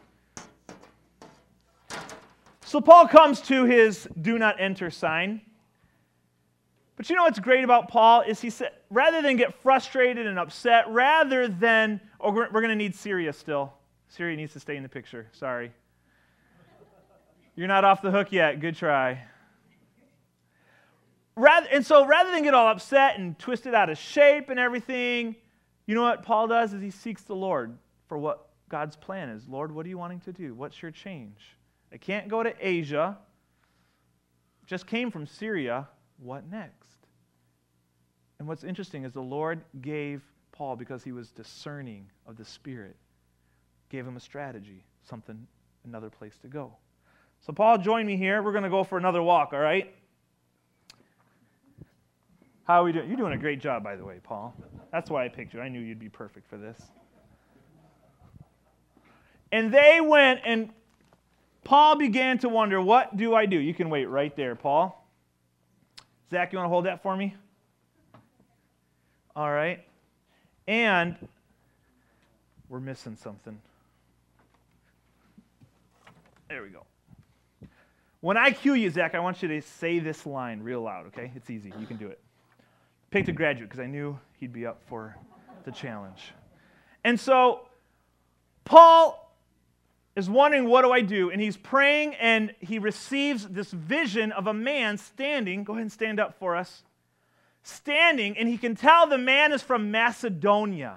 So 2.64 2.81
Paul 2.81 3.09
comes 3.09 3.40
to 3.42 3.64
his 3.64 4.09
do 4.20 4.38
not 4.38 4.61
enter 4.61 4.90
sign. 4.90 5.40
But 6.96 7.11
you 7.11 7.16
know 7.16 7.25
what's 7.25 7.40
great 7.40 7.62
about 7.62 7.88
Paul 7.88 8.22
is 8.22 8.40
he 8.40 8.49
said, 8.49 8.70
rather 8.88 9.20
than 9.20 9.37
get 9.37 9.55
frustrated 9.62 10.27
and 10.27 10.38
upset, 10.38 10.88
rather 10.88 11.46
than, 11.46 12.01
oh, 12.20 12.31
we're, 12.31 12.51
we're 12.51 12.62
going 12.62 12.70
to 12.70 12.77
need 12.77 12.94
Syria 12.94 13.33
still. 13.33 13.75
Syria 14.09 14.37
needs 14.37 14.55
to 14.55 14.61
stay 14.61 14.77
in 14.77 14.83
the 14.83 14.88
picture. 14.88 15.27
Sorry. 15.33 15.72
You're 17.57 17.69
not 17.69 17.85
off 17.85 18.03
the 18.03 18.11
hook 18.11 18.33
yet. 18.33 18.61
Good 18.61 18.77
try. 18.77 19.25
Rather, 21.35 21.66
and 21.73 21.85
so 21.85 22.07
rather 22.07 22.31
than 22.31 22.42
get 22.42 22.55
all 22.55 22.69
upset 22.69 23.19
and 23.19 23.38
twisted 23.38 23.75
out 23.75 23.90
of 23.90 23.99
shape 23.99 24.51
and 24.51 24.59
everything, 24.61 25.37
you 25.87 25.95
know 25.95 26.03
what 26.03 26.23
Paul 26.23 26.49
does 26.49 26.73
is 26.73 26.83
he 26.83 26.90
seeks 26.90 27.23
the 27.23 27.35
Lord 27.35 27.77
for 28.09 28.19
what 28.19 28.49
God's 28.69 28.97
plan 28.97 29.31
is. 29.31 29.49
Lord, 29.49 29.73
what 29.73 29.87
are 29.87 29.88
you 29.88 29.99
wanting 29.99 30.21
to 30.21 30.33
do? 30.33 30.55
What's 30.55 30.81
your 30.81 30.90
change? 30.90 31.57
I 31.92 31.97
can't 31.97 32.29
go 32.29 32.42
to 32.42 32.55
Asia. 32.61 33.16
Just 34.66 34.87
came 34.87 35.11
from 35.11 35.27
Syria. 35.27 35.88
What 36.19 36.51
next? 36.51 37.07
And 38.38 38.49
what's 38.49 38.64
interesting 38.64 39.05
is 39.05 39.12
the 39.12 39.21
Lord 39.21 39.62
gave 39.81 40.23
Paul, 40.53 40.77
because 40.77 41.05
he 41.05 41.12
was 41.12 41.31
discerning 41.31 42.07
of 42.27 42.37
the 42.37 42.45
Spirit, 42.45 42.97
gave 43.90 44.07
him 44.07 44.16
a 44.16 44.21
strategy, 44.21 44.85
something, 45.09 45.47
another 45.85 46.09
place 46.09 46.38
to 46.42 46.49
go. 46.49 46.73
So, 47.47 47.53
Paul, 47.53 47.79
join 47.79 48.07
me 48.07 48.17
here. 48.17 48.43
We're 48.43 48.51
going 48.51 48.65
to 48.65 48.71
go 48.71 48.83
for 48.83 48.99
another 48.99 49.23
walk, 49.23 49.53
all 49.53 49.61
right? 49.61 49.95
How 52.65 52.81
are 52.81 52.85
we 52.85 52.91
doing? 52.91 53.07
You're 53.07 53.17
doing 53.17 53.35
a 53.35 53.39
great 53.39 53.61
job, 53.61 53.85
by 53.85 53.95
the 53.95 54.05
way, 54.05 54.19
Paul. 54.21 54.53
That's 54.91 55.09
why 55.11 55.25
I 55.25 55.29
picked 55.29 55.55
you. 55.55 55.61
I 55.61 55.69
knew 55.69 55.79
you'd 55.79 56.01
be 56.01 56.09
perfect 56.09 56.51
for 56.51 56.57
this. 56.57 56.77
And 59.53 59.73
they 59.73 60.01
went, 60.01 60.41
and 60.45 60.71
Paul 61.63 61.95
began 61.95 62.39
to 62.39 62.49
wonder, 62.49 62.81
what 62.83 63.17
do 63.17 63.33
I 63.37 63.47
do? 63.47 63.59
You 63.59 63.75
can 63.75 63.91
wait 63.91 64.07
right 64.07 64.35
there, 64.35 64.57
Paul. 64.57 65.09
Zach, 66.33 66.53
you 66.53 66.59
want 66.59 66.67
to 66.67 66.71
hold 66.71 66.87
that 66.87 67.01
for 67.01 67.17
me? 67.17 67.37
All 69.37 69.53
right. 69.53 69.87
And 70.67 71.15
we're 72.69 72.81
missing 72.81 73.15
something. 73.15 73.57
There 76.49 76.65
we 76.65 76.71
go. 76.71 76.83
When 78.27 78.37
I 78.37 78.51
cue 78.51 78.75
you, 78.75 78.91
Zach, 78.91 79.15
I 79.15 79.21
want 79.21 79.41
you 79.41 79.47
to 79.51 79.62
say 79.62 80.01
this 80.01 80.27
line 80.27 80.61
real 80.61 80.81
loud, 80.81 81.07
okay? 81.07 81.31
It's 81.37 81.49
easy. 81.49 81.73
You 81.79 81.87
can 81.87 81.97
do 81.97 82.09
it. 82.09 82.19
Picked 83.12 83.29
a 83.29 83.33
graduate 83.33 83.71
because 83.71 83.79
I 83.79 83.87
knew 83.87 84.19
he'd 84.41 84.53
be 84.53 84.67
up 84.67 84.83
for 84.89 85.17
the 85.62 85.71
challenge. 85.71 86.33
And 87.05 87.21
so, 87.21 87.69
Paul 88.65 89.33
is 90.17 90.29
wondering, 90.29 90.69
what 90.69 90.83
do 90.83 90.91
I 90.91 91.03
do? 91.03 91.31
And 91.31 91.41
he's 91.41 91.57
praying 91.57 92.17
and 92.17 92.53
he 92.59 92.81
receives 92.81 93.47
this 93.47 93.71
vision 93.71 94.33
of 94.33 94.49
a 94.49 94.53
man 94.53 94.99
standing. 94.99 95.62
Go 95.62 95.75
ahead 95.75 95.83
and 95.83 95.93
stand 95.93 96.19
up 96.19 96.37
for 96.41 96.57
us. 96.57 96.83
Standing, 97.62 98.37
and 98.37 98.49
he 98.49 98.59
can 98.59 98.75
tell 98.75 99.07
the 99.07 99.19
man 99.19 99.53
is 99.53 99.62
from 99.62 99.93
Macedonia, 99.93 100.97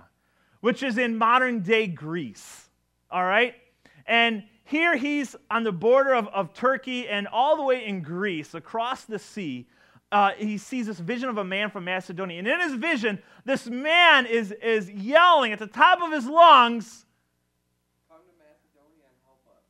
which 0.61 0.81
is 0.81 0.97
in 0.97 1.15
modern 1.15 1.59
day 1.59 1.85
Greece. 1.85 2.69
All 3.11 3.23
right? 3.23 3.53
And 4.07 4.45
here 4.69 4.95
he's 4.95 5.35
on 5.49 5.63
the 5.63 5.71
border 5.71 6.13
of, 6.13 6.27
of 6.27 6.53
Turkey 6.53 7.07
and 7.07 7.27
all 7.27 7.57
the 7.57 7.63
way 7.63 7.83
in 7.83 8.01
Greece, 8.01 8.53
across 8.53 9.03
the 9.03 9.17
sea. 9.17 9.67
Uh, 10.11 10.31
he 10.37 10.59
sees 10.59 10.85
this 10.85 10.99
vision 10.99 11.27
of 11.27 11.39
a 11.39 11.43
man 11.43 11.71
from 11.71 11.85
Macedonia. 11.85 12.37
And 12.37 12.47
in 12.47 12.59
his 12.59 12.75
vision, 12.75 13.17
this 13.45 13.65
man 13.65 14.27
is, 14.27 14.51
is 14.51 14.87
yelling 14.87 15.53
at 15.53 15.57
the 15.57 15.65
top 15.65 16.03
of 16.03 16.11
his 16.11 16.27
lungs, 16.27 17.05
Come 18.07 18.19
to 18.19 18.31
Macedonia 18.37 19.05
and 19.07 19.17
help 19.25 19.39
us. 19.47 19.63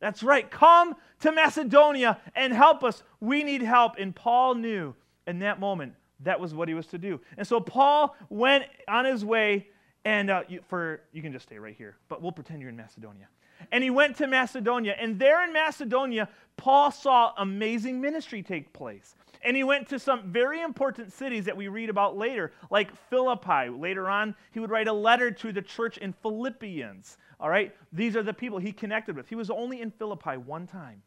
That's 0.00 0.22
right. 0.24 0.50
Come 0.50 0.96
to 1.20 1.30
Macedonia 1.30 2.20
and 2.34 2.52
help 2.52 2.82
us. 2.82 3.04
We 3.20 3.44
need 3.44 3.62
help. 3.62 3.98
And 4.00 4.14
Paul 4.14 4.56
knew 4.56 4.96
in 5.28 5.38
that 5.40 5.60
moment 5.60 5.94
that 6.24 6.40
was 6.40 6.54
what 6.54 6.66
he 6.66 6.74
was 6.74 6.88
to 6.88 6.98
do. 6.98 7.20
And 7.36 7.46
so 7.46 7.60
Paul 7.60 8.16
went 8.28 8.64
on 8.88 9.04
his 9.04 9.24
way, 9.24 9.68
and 10.04 10.28
uh, 10.28 10.42
you, 10.48 10.60
for 10.68 11.02
you 11.12 11.22
can 11.22 11.32
just 11.32 11.46
stay 11.46 11.60
right 11.60 11.76
here, 11.78 11.98
but 12.08 12.20
we'll 12.20 12.32
pretend 12.32 12.60
you're 12.60 12.70
in 12.70 12.76
Macedonia. 12.76 13.28
And 13.72 13.84
he 13.84 13.90
went 13.90 14.16
to 14.16 14.26
Macedonia, 14.26 14.96
and 14.98 15.18
there 15.18 15.44
in 15.44 15.52
Macedonia, 15.52 16.28
Paul 16.56 16.90
saw 16.90 17.32
amazing 17.38 18.00
ministry 18.00 18.42
take 18.42 18.72
place. 18.72 19.14
And 19.42 19.56
he 19.56 19.64
went 19.64 19.88
to 19.88 19.98
some 19.98 20.30
very 20.30 20.60
important 20.60 21.12
cities 21.12 21.46
that 21.46 21.56
we 21.56 21.68
read 21.68 21.88
about 21.88 22.16
later, 22.16 22.52
like 22.70 22.94
Philippi. 23.08 23.70
Later 23.70 24.08
on, 24.08 24.34
he 24.52 24.60
would 24.60 24.70
write 24.70 24.88
a 24.88 24.92
letter 24.92 25.30
to 25.30 25.52
the 25.52 25.62
church 25.62 25.96
in 25.96 26.12
Philippians. 26.12 27.16
All 27.38 27.48
right? 27.48 27.74
These 27.92 28.16
are 28.16 28.22
the 28.22 28.34
people 28.34 28.58
he 28.58 28.72
connected 28.72 29.16
with. 29.16 29.28
He 29.28 29.34
was 29.34 29.48
only 29.48 29.80
in 29.80 29.90
Philippi 29.90 30.36
one 30.36 30.66
time. 30.66 31.02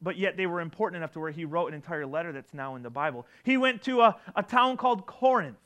But 0.00 0.16
yet 0.16 0.36
they 0.36 0.46
were 0.46 0.60
important 0.60 0.98
enough 0.98 1.12
to 1.12 1.20
where 1.20 1.32
he 1.32 1.44
wrote 1.44 1.68
an 1.68 1.74
entire 1.74 2.06
letter 2.06 2.32
that's 2.32 2.54
now 2.54 2.76
in 2.76 2.82
the 2.82 2.90
Bible. 2.90 3.26
He 3.42 3.56
went 3.56 3.82
to 3.82 4.02
a, 4.02 4.16
a 4.36 4.42
town 4.42 4.76
called 4.76 5.06
Corinth 5.06 5.58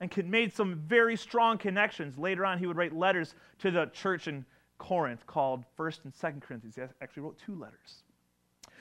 and 0.00 0.28
made 0.28 0.52
some 0.52 0.74
very 0.74 1.16
strong 1.16 1.58
connections. 1.58 2.18
Later 2.18 2.44
on, 2.44 2.58
he 2.58 2.66
would 2.66 2.76
write 2.76 2.94
letters 2.94 3.36
to 3.60 3.70
the 3.70 3.86
church 3.86 4.26
in 4.26 4.44
Corinth 4.82 5.24
called 5.28 5.64
1st 5.78 5.98
and 6.04 6.12
2nd 6.12 6.42
Corinthians. 6.42 6.74
He 6.74 6.82
actually 7.00 7.22
wrote 7.22 7.38
two 7.38 7.54
letters. 7.54 8.02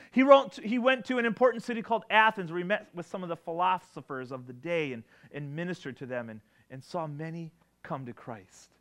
He, 0.09 0.23
wrote, 0.23 0.55
he 0.55 0.79
went 0.79 1.05
to 1.05 1.19
an 1.19 1.25
important 1.27 1.63
city 1.63 1.83
called 1.83 2.05
Athens 2.09 2.51
where 2.51 2.57
he 2.57 2.63
met 2.63 2.89
with 2.95 3.05
some 3.05 3.21
of 3.21 3.29
the 3.29 3.35
philosophers 3.35 4.31
of 4.31 4.47
the 4.47 4.53
day 4.53 4.93
and, 4.93 5.03
and 5.31 5.55
ministered 5.55 5.95
to 5.97 6.07
them 6.07 6.31
and, 6.31 6.41
and 6.71 6.83
saw 6.83 7.05
many 7.05 7.51
come 7.83 8.07
to 8.07 8.13
Christ. 8.13 8.71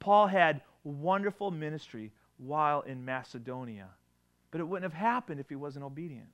Paul 0.00 0.26
had 0.26 0.60
wonderful 0.82 1.52
ministry 1.52 2.10
while 2.38 2.80
in 2.80 3.04
Macedonia, 3.04 3.86
but 4.50 4.60
it 4.60 4.64
wouldn't 4.64 4.92
have 4.92 5.00
happened 5.00 5.38
if 5.38 5.48
he 5.48 5.54
wasn't 5.54 5.84
obedient. 5.84 6.28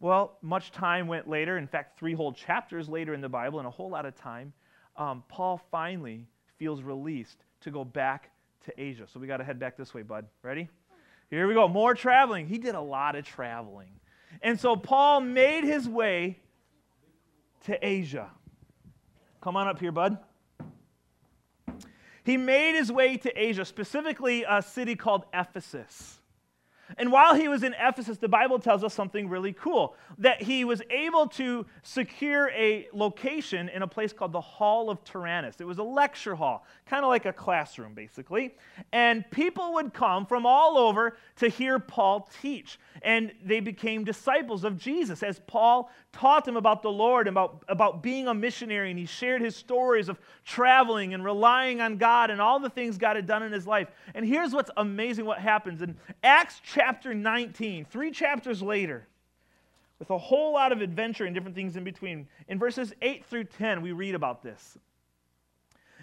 Well, 0.00 0.36
much 0.42 0.72
time 0.72 1.06
went 1.06 1.28
later, 1.28 1.58
in 1.58 1.68
fact, 1.68 1.96
three 1.96 2.14
whole 2.14 2.32
chapters 2.32 2.88
later 2.88 3.14
in 3.14 3.20
the 3.20 3.28
Bible, 3.28 3.60
and 3.60 3.68
a 3.68 3.70
whole 3.70 3.88
lot 3.88 4.04
of 4.04 4.16
time, 4.16 4.52
um, 4.96 5.22
Paul 5.28 5.60
finally 5.70 6.26
feels 6.58 6.82
released 6.82 7.44
to 7.60 7.70
go 7.70 7.84
back 7.84 8.30
to 8.66 8.80
Asia. 8.80 9.06
So 9.12 9.18
we 9.18 9.26
got 9.26 9.38
to 9.38 9.44
head 9.44 9.58
back 9.58 9.76
this 9.76 9.94
way, 9.94 10.02
bud. 10.02 10.26
Ready? 10.42 10.68
Here 11.30 11.48
we 11.48 11.54
go. 11.54 11.66
More 11.66 11.94
traveling. 11.94 12.46
He 12.46 12.58
did 12.58 12.74
a 12.74 12.80
lot 12.80 13.16
of 13.16 13.24
traveling. 13.24 13.90
And 14.42 14.60
so 14.60 14.76
Paul 14.76 15.20
made 15.20 15.64
his 15.64 15.88
way 15.88 16.38
to 17.64 17.78
Asia. 17.84 18.30
Come 19.40 19.56
on 19.56 19.66
up 19.66 19.80
here, 19.80 19.92
bud. 19.92 20.18
He 22.24 22.36
made 22.36 22.76
his 22.76 22.90
way 22.90 23.16
to 23.18 23.40
Asia, 23.40 23.64
specifically 23.64 24.44
a 24.48 24.60
city 24.60 24.96
called 24.96 25.24
Ephesus. 25.32 26.18
And 26.98 27.10
while 27.10 27.34
he 27.34 27.48
was 27.48 27.62
in 27.62 27.74
Ephesus, 27.78 28.18
the 28.18 28.28
Bible 28.28 28.58
tells 28.58 28.84
us 28.84 28.94
something 28.94 29.28
really 29.28 29.52
cool 29.52 29.96
that 30.18 30.42
he 30.42 30.64
was 30.64 30.82
able 30.90 31.26
to 31.28 31.66
secure 31.82 32.50
a 32.50 32.88
location 32.92 33.68
in 33.68 33.82
a 33.82 33.86
place 33.86 34.12
called 34.12 34.32
the 34.32 34.40
Hall 34.40 34.88
of 34.88 35.02
Tyrannus. 35.04 35.60
It 35.60 35.66
was 35.66 35.78
a 35.78 35.82
lecture 35.82 36.34
hall, 36.34 36.64
kind 36.86 37.04
of 37.04 37.08
like 37.08 37.26
a 37.26 37.32
classroom, 37.32 37.94
basically. 37.94 38.54
And 38.92 39.28
people 39.30 39.74
would 39.74 39.92
come 39.92 40.26
from 40.26 40.46
all 40.46 40.78
over 40.78 41.16
to 41.36 41.48
hear 41.48 41.78
Paul 41.78 42.28
teach. 42.40 42.78
And 43.02 43.32
they 43.44 43.60
became 43.60 44.04
disciples 44.04 44.64
of 44.64 44.78
Jesus 44.78 45.22
as 45.22 45.40
Paul 45.46 45.90
taught 46.16 46.48
him 46.48 46.56
about 46.56 46.82
the 46.82 46.90
Lord, 46.90 47.28
about, 47.28 47.62
about 47.68 48.02
being 48.02 48.26
a 48.26 48.34
missionary. 48.34 48.90
And 48.90 48.98
he 48.98 49.06
shared 49.06 49.42
his 49.42 49.54
stories 49.54 50.08
of 50.08 50.18
traveling 50.44 51.14
and 51.14 51.24
relying 51.24 51.80
on 51.80 51.98
God 51.98 52.30
and 52.30 52.40
all 52.40 52.58
the 52.58 52.70
things 52.70 52.96
God 52.96 53.16
had 53.16 53.26
done 53.26 53.42
in 53.42 53.52
his 53.52 53.66
life. 53.66 53.88
And 54.14 54.26
here's 54.26 54.52
what's 54.52 54.70
amazing 54.76 55.26
what 55.26 55.38
happens 55.38 55.82
in 55.82 55.96
Acts 56.22 56.60
chapter 56.64 57.14
19, 57.14 57.84
three 57.84 58.10
chapters 58.10 58.62
later, 58.62 59.06
with 59.98 60.10
a 60.10 60.18
whole 60.18 60.52
lot 60.52 60.72
of 60.72 60.80
adventure 60.80 61.26
and 61.26 61.34
different 61.34 61.54
things 61.54 61.76
in 61.76 61.84
between. 61.84 62.26
In 62.48 62.58
verses 62.58 62.92
8 63.02 63.24
through 63.26 63.44
10, 63.44 63.82
we 63.82 63.92
read 63.92 64.14
about 64.14 64.42
this. 64.42 64.78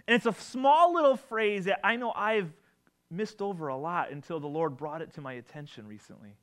And 0.08 0.16
it's 0.16 0.26
a 0.26 0.34
small 0.34 0.94
little 0.94 1.18
phrase 1.18 1.66
that 1.66 1.80
I 1.84 1.96
know 1.96 2.12
I've 2.16 2.52
missed 3.10 3.42
over 3.42 3.68
a 3.68 3.78
lot 3.78 4.12
until 4.12 4.40
the 4.40 4.48
Lord 4.48 4.78
brought 4.78 5.02
it 5.02 5.14
to 5.14 5.22
my 5.22 5.34
attention 5.34 5.88
recently. 5.88 6.36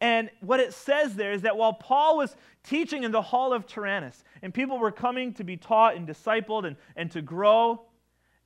And 0.00 0.30
what 0.40 0.60
it 0.60 0.72
says 0.72 1.14
there 1.14 1.32
is 1.32 1.42
that 1.42 1.56
while 1.56 1.74
Paul 1.74 2.16
was 2.16 2.34
teaching 2.62 3.04
in 3.04 3.12
the 3.12 3.20
hall 3.20 3.52
of 3.52 3.66
Tyrannus, 3.66 4.24
and 4.42 4.52
people 4.52 4.78
were 4.78 4.92
coming 4.92 5.34
to 5.34 5.44
be 5.44 5.56
taught 5.56 5.94
and 5.94 6.08
discipled 6.08 6.66
and, 6.66 6.76
and 6.96 7.10
to 7.12 7.20
grow, 7.20 7.82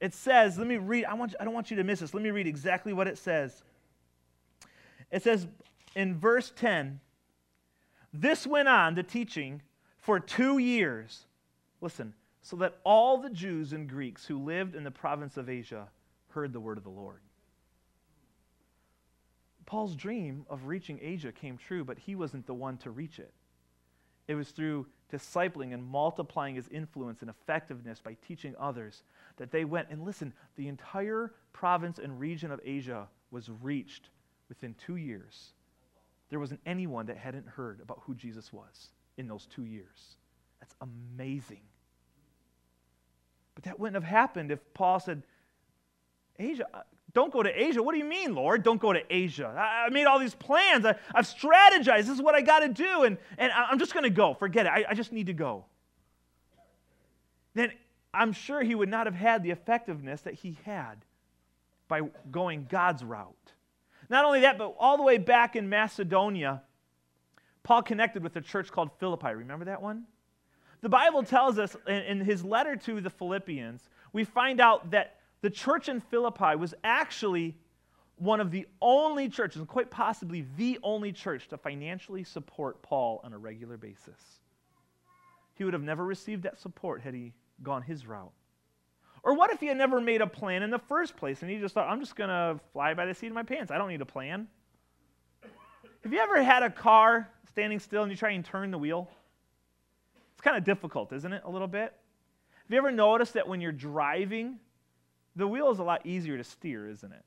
it 0.01 0.13
says, 0.15 0.59
let 0.59 0.67
me 0.67 0.77
read, 0.77 1.05
I, 1.05 1.15
want, 1.15 1.35
I 1.39 1.45
don't 1.45 1.55
want 1.55 1.71
you 1.71 1.77
to 1.77 1.85
miss 1.85 2.01
this. 2.01 2.13
Let 2.13 2.23
me 2.23 2.31
read 2.31 2.47
exactly 2.47 2.93
what 2.93 3.07
it 3.07 3.19
says. 3.19 3.63
It 5.11 5.23
says 5.23 5.47
in 5.95 6.17
verse 6.19 6.53
10 6.57 7.01
this 8.15 8.47
went 8.47 8.69
on, 8.69 8.95
the 8.95 9.03
teaching, 9.03 9.61
for 9.99 10.21
two 10.21 10.59
years. 10.59 11.27
Listen, 11.81 12.15
so 12.43 12.55
that 12.57 12.79
all 12.85 13.19
the 13.19 13.29
Jews 13.29 13.73
and 13.73 13.89
Greeks 13.89 14.25
who 14.25 14.39
lived 14.39 14.77
in 14.77 14.85
the 14.85 14.91
province 14.91 15.37
of 15.37 15.49
Asia 15.49 15.89
heard 16.29 16.53
the 16.53 16.61
word 16.61 16.79
of 16.79 16.85
the 16.85 16.91
Lord. 16.91 17.21
Paul's 19.67 19.95
dream 19.95 20.47
of 20.49 20.67
reaching 20.67 20.99
Asia 21.03 21.33
came 21.33 21.57
true, 21.57 21.85
but 21.85 21.99
he 21.99 22.15
wasn't 22.15 22.47
the 22.47 22.55
one 22.55 22.77
to 22.79 22.91
reach 22.91 23.19
it. 23.19 23.33
It 24.27 24.35
was 24.35 24.51
through 24.51 24.87
discipling 25.13 25.75
and 25.75 25.85
multiplying 25.85 26.55
his 26.55 26.69
influence 26.69 27.21
and 27.21 27.31
effectiveness 27.31 28.01
by 28.01 28.17
teaching 28.27 28.55
others 28.59 29.03
that 29.37 29.51
they 29.51 29.65
went. 29.65 29.89
And 29.91 30.05
listen, 30.05 30.33
the 30.57 30.69
entire 30.69 31.33
province 31.53 31.99
and 31.99 32.19
region 32.19 32.51
of 32.51 32.61
Asia 32.65 33.09
was 33.31 33.51
reached 33.63 34.09
within 34.49 34.75
two 34.75 34.97
years, 34.97 35.53
there 36.31 36.41
wasn't 36.41 36.61
anyone 36.67 37.07
that 37.07 37.17
hadn't 37.17 37.47
heard 37.47 37.81
about 37.81 38.01
who 38.03 38.15
Jesus 38.15 38.53
was 38.53 38.89
in 39.17 39.29
those 39.29 39.47
two 39.47 39.65
years. 39.65 40.17
That's 40.61 40.75
amazing. 40.81 41.61
But 43.55 43.65
that 43.65 43.79
wouldn't 43.79 43.95
have 43.95 44.11
happened 44.11 44.51
if 44.51 44.61
Paul 44.75 45.01
said, 45.01 45.23
Asia, 46.39 46.67
don't 47.15 47.33
go 47.33 47.45
to 47.45 47.63
Asia. 47.63 47.81
What 47.81 47.93
do 47.93 47.99
you 47.99 48.05
mean, 48.05 48.35
Lord? 48.35 48.65
Don't 48.65 48.81
go 48.81 48.93
to 48.93 49.01
Asia. 49.09 49.47
I, 49.47 49.89
made 49.91 50.05
all 50.05 50.19
these 50.19 50.35
plans. 50.35 50.85
I, 50.85 50.97
have 51.15 51.27
strategized. 51.27 52.07
This 52.07 52.09
is 52.09 52.21
what 52.21 52.35
I 52.35 52.41
got 52.41 52.61
to 52.61 52.69
do. 52.69 53.05
And, 53.05 53.19
and 53.39 53.53
I'm 53.53 53.79
just 53.79 53.95
going 53.95 54.03
to 54.03 54.11
go. 54.11 54.35
Forget 54.35 54.67
it. 54.67 54.71
I, 54.71 54.85
I 54.91 54.95
just 54.95 55.13
need 55.13 55.27
to 55.27 55.33
go. 55.33 55.65
Then 57.55 57.71
I'm 58.13 58.33
sure 58.33 58.63
he 58.63 58.75
would 58.75 58.89
not 58.89 59.07
have 59.07 59.15
had 59.15 59.45
the 59.45 59.53
effectiveness 59.53 60.23
that 60.23 60.35
he 60.35 60.59
had 60.65 61.05
by 61.87 62.01
going 62.33 62.67
God's 62.69 63.05
route. 63.05 63.53
Not 64.09 64.25
only 64.25 64.41
that, 64.41 64.59
but 64.59 64.75
all 64.79 64.97
the 64.97 65.05
way 65.05 65.19
back 65.19 65.55
in 65.55 65.69
Macedonia, 65.69 66.63
Paul 67.63 67.83
connected 67.83 68.25
with 68.25 68.35
a 68.35 68.41
church 68.41 68.73
called 68.73 68.91
Philippi. 68.99 69.29
Remember 69.35 69.67
that 69.67 69.81
one? 69.81 70.05
The 70.81 70.89
Bible 70.89 71.23
tells 71.23 71.61
us 71.61 71.77
in, 71.87 71.95
in 71.95 72.21
his 72.21 72.45
letter 72.45 72.75
to 72.75 73.01
the 73.01 73.09
Philippians, 73.09 73.89
we 74.13 74.25
find 74.25 74.61
out 74.61 74.91
that 74.91 75.21
the 75.45 75.51
church 75.51 75.91
in 75.91 76.01
Philippi 76.01 76.57
was 76.57 76.73
actually 76.85 77.55
one 78.17 78.41
of 78.41 78.51
the 78.51 78.67
only 78.81 79.29
churches, 79.29 79.59
and 79.59 79.69
quite 79.69 79.91
possibly 79.91 80.47
the 80.57 80.79
only 80.83 81.13
church, 81.13 81.49
to 81.49 81.59
financially 81.59 82.25
support 82.25 82.81
Paul 82.81 83.21
on 83.23 83.35
a 83.35 83.39
regular 83.39 83.77
basis. 83.77 84.41
He 85.53 85.65
would 85.65 85.75
have 85.75 85.83
never 85.83 86.03
received 86.03 86.45
that 86.45 86.59
support 86.59 87.03
had 87.03 87.13
he 87.13 87.35
gone 87.63 87.83
his 87.83 88.07
route. 88.07 88.33
Or 89.23 89.35
what 89.35 89.53
if 89.53 89.61
he 89.61 89.67
had 89.67 89.77
never 89.77 90.01
made 90.01 90.23
a 90.23 90.27
plan 90.27 90.63
in 90.63 90.71
the 90.71 90.79
first 90.79 91.15
place 91.15 91.43
and 91.43 91.51
he 91.51 91.59
just 91.59 91.75
thought, 91.75 91.91
I'm 91.91 92.01
just 92.01 92.17
going 92.17 92.31
to 92.31 92.59
fly 92.73 92.95
by 92.95 93.05
the 93.05 93.13
seat 93.13 93.27
of 93.27 93.35
my 93.35 93.43
pants? 93.43 93.71
I 93.71 93.77
don't 93.77 93.89
need 93.89 94.01
a 94.01 94.07
plan. 94.07 94.49
Have 96.05 96.13
you 96.13 96.21
ever 96.21 96.43
had 96.43 96.63
a 96.63 96.71
car 96.71 97.29
standing 97.51 97.81
still 97.81 98.03
and 98.03 98.11
you 98.11 98.17
try 98.17 98.31
and 98.31 98.43
turn 98.43 98.71
the 98.71 98.79
wheel? 98.79 99.11
It's 100.33 100.41
kind 100.41 100.57
of 100.57 100.65
difficult, 100.65 101.13
isn't 101.13 101.35
it? 101.35 101.43
A 101.45 101.51
little 101.51 101.69
bit. 101.69 101.93
Have 102.63 102.71
you 102.71 102.79
ever 102.79 102.91
noticed 102.91 103.35
that 103.35 103.47
when 103.47 103.61
you're 103.61 103.73
driving, 103.73 104.59
the 105.37 105.47
wheel 105.47 105.71
is 105.71 105.79
a 105.79 105.85
lot 105.85 106.07
easier 106.07 106.37
to 106.37 106.45
steer, 106.45 106.89
isn't 106.89 107.13
it? 107.13 107.25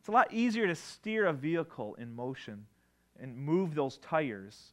It's 0.00 0.08
a 0.08 0.12
lot 0.12 0.32
easier 0.32 0.66
to 0.66 0.74
steer 0.74 1.26
a 1.26 1.32
vehicle 1.32 1.96
in 1.98 2.14
motion 2.14 2.66
and 3.20 3.36
move 3.36 3.74
those 3.74 3.98
tires 3.98 4.72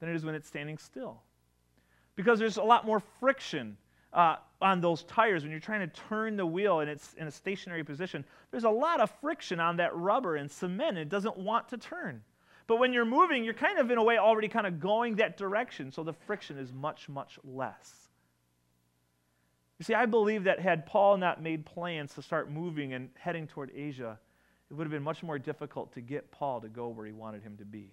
than 0.00 0.08
it 0.08 0.16
is 0.16 0.24
when 0.24 0.34
it's 0.34 0.48
standing 0.48 0.76
still. 0.76 1.22
Because 2.14 2.38
there's 2.38 2.58
a 2.58 2.62
lot 2.62 2.84
more 2.84 3.00
friction 3.20 3.76
uh, 4.12 4.36
on 4.60 4.80
those 4.80 5.04
tires 5.04 5.42
when 5.42 5.50
you're 5.50 5.60
trying 5.60 5.88
to 5.88 6.00
turn 6.08 6.36
the 6.36 6.44
wheel 6.44 6.80
and 6.80 6.90
it's 6.90 7.14
in 7.14 7.26
a 7.26 7.30
stationary 7.30 7.84
position. 7.84 8.24
There's 8.50 8.64
a 8.64 8.70
lot 8.70 9.00
of 9.00 9.10
friction 9.20 9.60
on 9.60 9.76
that 9.76 9.96
rubber 9.96 10.36
and 10.36 10.50
cement, 10.50 10.90
and 10.90 10.98
it 10.98 11.08
doesn't 11.08 11.38
want 11.38 11.68
to 11.70 11.78
turn. 11.78 12.22
But 12.66 12.78
when 12.78 12.92
you're 12.92 13.04
moving, 13.04 13.44
you're 13.44 13.54
kind 13.54 13.78
of, 13.78 13.90
in 13.90 13.98
a 13.98 14.04
way, 14.04 14.18
already 14.18 14.48
kind 14.48 14.66
of 14.66 14.78
going 14.78 15.16
that 15.16 15.36
direction, 15.36 15.90
so 15.90 16.02
the 16.02 16.12
friction 16.12 16.58
is 16.58 16.72
much, 16.72 17.08
much 17.08 17.38
less. 17.42 17.99
You 19.80 19.84
see, 19.84 19.94
I 19.94 20.04
believe 20.04 20.44
that 20.44 20.60
had 20.60 20.84
Paul 20.84 21.16
not 21.16 21.42
made 21.42 21.64
plans 21.64 22.12
to 22.12 22.22
start 22.22 22.50
moving 22.50 22.92
and 22.92 23.08
heading 23.18 23.46
toward 23.46 23.72
Asia, 23.74 24.18
it 24.70 24.74
would 24.74 24.84
have 24.84 24.90
been 24.90 25.02
much 25.02 25.22
more 25.22 25.38
difficult 25.38 25.90
to 25.94 26.02
get 26.02 26.30
Paul 26.30 26.60
to 26.60 26.68
go 26.68 26.88
where 26.88 27.06
he 27.06 27.12
wanted 27.12 27.42
him 27.42 27.56
to 27.56 27.64
be. 27.64 27.90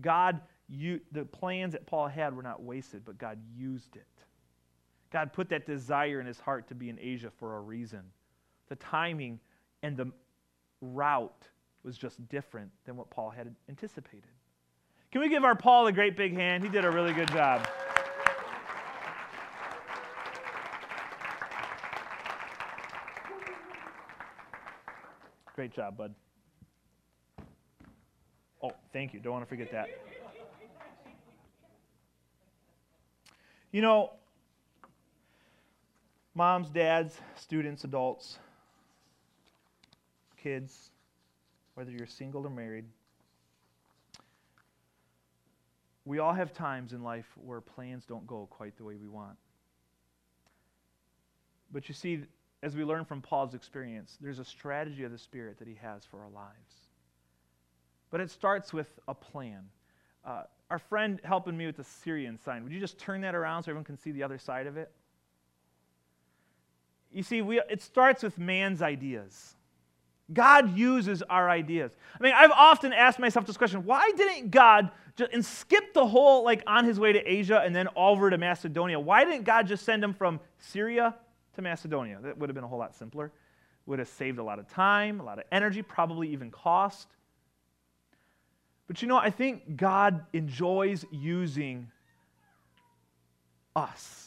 God, 0.00 0.40
you, 0.70 1.00
the 1.12 1.26
plans 1.26 1.74
that 1.74 1.84
Paul 1.84 2.08
had 2.08 2.34
were 2.34 2.42
not 2.42 2.62
wasted, 2.62 3.04
but 3.04 3.18
God 3.18 3.38
used 3.54 3.94
it. 3.96 4.06
God 5.12 5.34
put 5.34 5.50
that 5.50 5.66
desire 5.66 6.18
in 6.18 6.24
his 6.24 6.40
heart 6.40 6.66
to 6.68 6.74
be 6.74 6.88
in 6.88 6.98
Asia 6.98 7.30
for 7.30 7.58
a 7.58 7.60
reason. 7.60 8.00
The 8.70 8.76
timing 8.76 9.38
and 9.82 9.98
the 9.98 10.10
route 10.80 11.46
was 11.82 11.98
just 11.98 12.26
different 12.30 12.70
than 12.86 12.96
what 12.96 13.10
Paul 13.10 13.28
had 13.28 13.54
anticipated. 13.68 14.24
Can 15.12 15.20
we 15.20 15.28
give 15.28 15.44
our 15.44 15.56
Paul 15.56 15.88
a 15.88 15.92
great 15.92 16.16
big 16.16 16.34
hand? 16.34 16.64
He 16.64 16.70
did 16.70 16.86
a 16.86 16.90
really 16.90 17.12
good 17.12 17.28
job. 17.28 17.68
Great 25.56 25.72
job, 25.72 25.96
bud. 25.96 26.14
Oh, 28.62 28.72
thank 28.92 29.14
you. 29.14 29.20
Don't 29.20 29.32
want 29.32 29.44
to 29.44 29.48
forget 29.48 29.72
that. 29.72 29.88
You 33.72 33.80
know, 33.80 34.12
moms, 36.34 36.68
dads, 36.68 37.18
students, 37.36 37.84
adults, 37.84 38.38
kids, 40.36 40.90
whether 41.72 41.90
you're 41.90 42.06
single 42.06 42.46
or 42.46 42.50
married, 42.50 42.84
we 46.04 46.18
all 46.18 46.34
have 46.34 46.52
times 46.52 46.92
in 46.92 47.02
life 47.02 47.26
where 47.34 47.62
plans 47.62 48.04
don't 48.04 48.26
go 48.26 48.46
quite 48.50 48.76
the 48.76 48.84
way 48.84 48.96
we 48.96 49.08
want. 49.08 49.38
But 51.72 51.88
you 51.88 51.94
see, 51.94 52.24
as 52.62 52.74
we 52.74 52.84
learn 52.84 53.04
from 53.04 53.20
Paul's 53.20 53.54
experience, 53.54 54.16
there's 54.20 54.38
a 54.38 54.44
strategy 54.44 55.04
of 55.04 55.12
the 55.12 55.18
Spirit 55.18 55.58
that 55.58 55.68
he 55.68 55.76
has 55.80 56.04
for 56.04 56.20
our 56.20 56.30
lives. 56.30 56.74
But 58.10 58.20
it 58.20 58.30
starts 58.30 58.72
with 58.72 58.88
a 59.08 59.14
plan. 59.14 59.68
Uh, 60.24 60.42
our 60.70 60.78
friend 60.78 61.20
helping 61.22 61.56
me 61.56 61.66
with 61.66 61.76
the 61.76 61.84
Syrian 61.84 62.38
sign, 62.44 62.64
would 62.64 62.72
you 62.72 62.80
just 62.80 62.98
turn 62.98 63.20
that 63.20 63.34
around 63.34 63.62
so 63.62 63.70
everyone 63.70 63.84
can 63.84 63.98
see 63.98 64.10
the 64.10 64.22
other 64.22 64.38
side 64.38 64.66
of 64.66 64.76
it? 64.76 64.90
You 67.12 67.22
see, 67.22 67.42
we, 67.42 67.60
it 67.60 67.82
starts 67.82 68.22
with 68.22 68.38
man's 68.38 68.82
ideas. 68.82 69.54
God 70.32 70.76
uses 70.76 71.22
our 71.22 71.48
ideas. 71.48 71.92
I 72.18 72.22
mean, 72.22 72.32
I've 72.34 72.50
often 72.50 72.92
asked 72.92 73.18
myself 73.18 73.46
this 73.46 73.56
question 73.56 73.84
why 73.84 74.10
didn't 74.16 74.50
God 74.50 74.90
just, 75.14 75.32
and 75.32 75.44
skip 75.44 75.94
the 75.94 76.06
whole, 76.06 76.42
like, 76.44 76.62
on 76.66 76.84
his 76.84 76.98
way 76.98 77.12
to 77.12 77.20
Asia 77.20 77.62
and 77.64 77.74
then 77.74 77.88
over 77.94 78.28
to 78.28 78.38
Macedonia? 78.38 78.98
Why 78.98 79.24
didn't 79.24 79.44
God 79.44 79.68
just 79.68 79.84
send 79.84 80.02
him 80.02 80.12
from 80.12 80.40
Syria 80.58 81.14
to 81.56 81.62
Macedonia? 81.62 82.18
That 82.22 82.38
would 82.38 82.48
have 82.48 82.54
been 82.54 82.64
a 82.64 82.68
whole 82.68 82.78
lot 82.78 82.94
simpler. 82.94 83.32
Would 83.86 83.98
have 83.98 84.08
saved 84.08 84.38
a 84.38 84.42
lot 84.42 84.58
of 84.58 84.68
time, 84.68 85.20
a 85.20 85.22
lot 85.22 85.38
of 85.38 85.44
energy, 85.52 85.82
probably 85.82 86.28
even 86.32 86.50
cost. 86.50 87.08
But 88.86 89.02
you 89.02 89.08
know, 89.08 89.16
I 89.16 89.30
think 89.30 89.76
God 89.76 90.24
enjoys 90.32 91.04
using 91.10 91.88
us 93.74 94.26